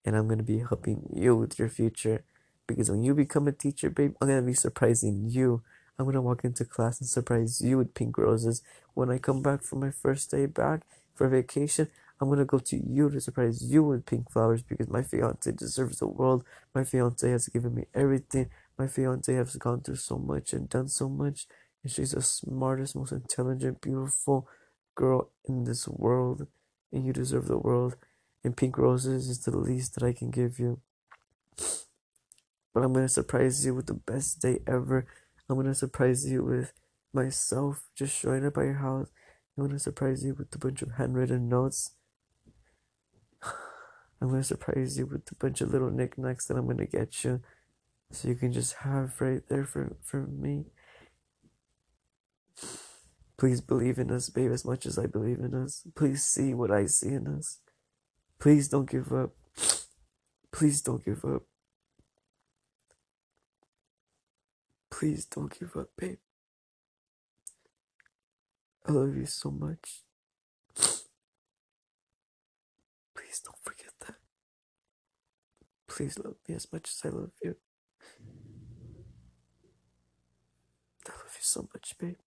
and 0.05 0.15
I'm 0.15 0.29
gonna 0.29 0.43
be 0.43 0.59
helping 0.59 1.09
you 1.11 1.37
with 1.37 1.59
your 1.59 1.71
future 1.71 2.27
because 2.67 2.91
when 2.91 3.03
you 3.03 3.15
become 3.15 3.49
a 3.49 3.53
teacher, 3.53 3.91
babe, 3.91 4.15
I'm 4.21 4.29
gonna 4.29 4.43
be 4.43 4.55
surprising 4.55 5.29
you. 5.29 5.63
I'm 5.99 6.07
gonna 6.07 6.23
walk 6.23 6.45
into 6.45 6.65
class 6.65 7.01
and 7.01 7.09
surprise 7.09 7.61
you 7.61 7.79
with 7.79 7.95
pink 7.95 8.19
roses. 8.19 8.63
When 8.95 9.11
I 9.11 9.19
come 9.19 9.43
back 9.43 9.63
from 9.63 9.81
my 9.81 9.91
first 9.91 10.31
day 10.31 10.47
back 10.47 10.83
for 11.15 11.29
vacation, 11.29 11.89
I'm 12.21 12.29
gonna 12.29 12.45
go 12.45 12.59
to 12.59 12.77
you 12.77 13.11
to 13.11 13.21
surprise 13.21 13.63
you 13.63 13.83
with 13.83 14.07
pink 14.07 14.31
flowers 14.31 14.63
because 14.63 14.89
my 14.89 15.03
fiance 15.03 15.51
deserves 15.53 15.99
the 15.99 16.07
world. 16.07 16.45
My 16.75 16.85
fiance 16.85 17.29
has 17.29 17.49
given 17.49 17.75
me 17.75 17.85
everything. 17.95 18.51
My 18.79 18.87
fiance 18.87 19.33
has 19.35 19.57
gone 19.57 19.83
through 19.83 19.97
so 19.97 20.19
much 20.19 20.53
and 20.53 20.69
done 20.69 20.89
so 20.89 21.09
much, 21.09 21.47
and 21.83 21.93
she's 21.93 22.13
the 22.13 22.23
smartest, 22.23 22.97
most 22.97 23.13
intelligent, 23.13 23.81
beautiful 23.81 24.49
girl 24.95 25.31
in 25.45 25.65
this 25.65 25.87
world, 25.87 26.47
and 26.93 27.05
you 27.05 27.13
deserve 27.13 27.47
the 27.47 27.59
world. 27.59 27.97
And 28.43 28.57
pink 28.57 28.77
roses 28.77 29.29
is 29.29 29.39
the 29.41 29.57
least 29.57 29.95
that 29.95 30.05
I 30.05 30.13
can 30.13 30.31
give 30.31 30.59
you. 30.59 30.81
But 32.75 32.83
I'm 32.83 32.93
gonna 32.93 33.09
surprise 33.09 33.65
you 33.65 33.75
with 33.75 33.87
the 33.87 33.95
best 33.95 34.43
day 34.43 34.59
ever. 34.67 35.07
I'm 35.49 35.57
gonna 35.57 35.75
surprise 35.75 36.27
you 36.27 36.43
with 36.43 36.73
myself 37.13 37.89
just 37.95 38.19
showing 38.19 38.45
up 38.45 38.59
at 38.59 38.65
your 38.65 38.75
house. 38.75 39.09
I'm 39.57 39.67
gonna 39.67 39.79
surprise 39.79 40.25
you 40.25 40.35
with 40.35 40.53
a 40.55 40.59
bunch 40.59 40.83
of 40.83 40.93
handwritten 40.93 41.49
notes. 41.49 41.93
I'm 44.21 44.29
gonna 44.29 44.43
surprise 44.43 44.99
you 44.99 45.07
with 45.07 45.31
a 45.31 45.37
bunch 45.37 45.61
of 45.61 45.71
little 45.71 45.91
knickknacks 45.91 46.47
that 46.47 46.57
I'm 46.57 46.67
gonna 46.67 46.87
get 46.87 47.23
you 47.23 47.41
so 48.11 48.29
you 48.29 48.35
can 48.35 48.53
just 48.53 48.75
have 48.79 49.21
right 49.21 49.43
there 49.49 49.65
for, 49.65 49.97
for 50.03 50.27
me. 50.27 50.67
Please 53.37 53.61
believe 53.61 53.99
in 53.99 54.11
us, 54.11 54.31
babe, 54.31 54.53
as 54.53 54.65
much 54.65 54.87
as 54.87 54.99
I 54.99 55.07
believe 55.07 55.39
in 55.39 55.55
us. 55.55 55.87
Please 55.95 56.25
see 56.25 56.55
what 56.55 56.71
I 56.71 56.87
see 56.87 57.09
in 57.09 57.27
us. 57.27 57.59
Please 58.39 58.69
don't 58.69 58.91
give 58.91 59.13
up. 59.13 59.31
Please 60.53 60.83
don't 60.83 61.05
give 61.05 61.25
up. 61.25 61.43
Please 64.99 65.25
don't 65.25 65.59
give 65.59 65.77
up, 65.77 65.89
babe. 65.99 66.19
I 68.87 68.93
love 68.93 69.17
you 69.17 69.27
so 69.27 69.51
much. 69.51 70.03
Please 73.17 73.41
don't 73.45 73.59
forget 73.61 73.93
that. 74.07 74.15
Please 75.89 76.17
love 76.17 76.37
me 76.49 76.55
as 76.55 76.73
much 76.73 76.91
as 76.91 77.01
I 77.05 77.09
love 77.09 77.33
you. 77.43 77.57
I 81.09 81.11
love 81.11 81.35
you 81.35 81.43
so 81.43 81.69
much, 81.75 81.99
babe. 81.99 82.24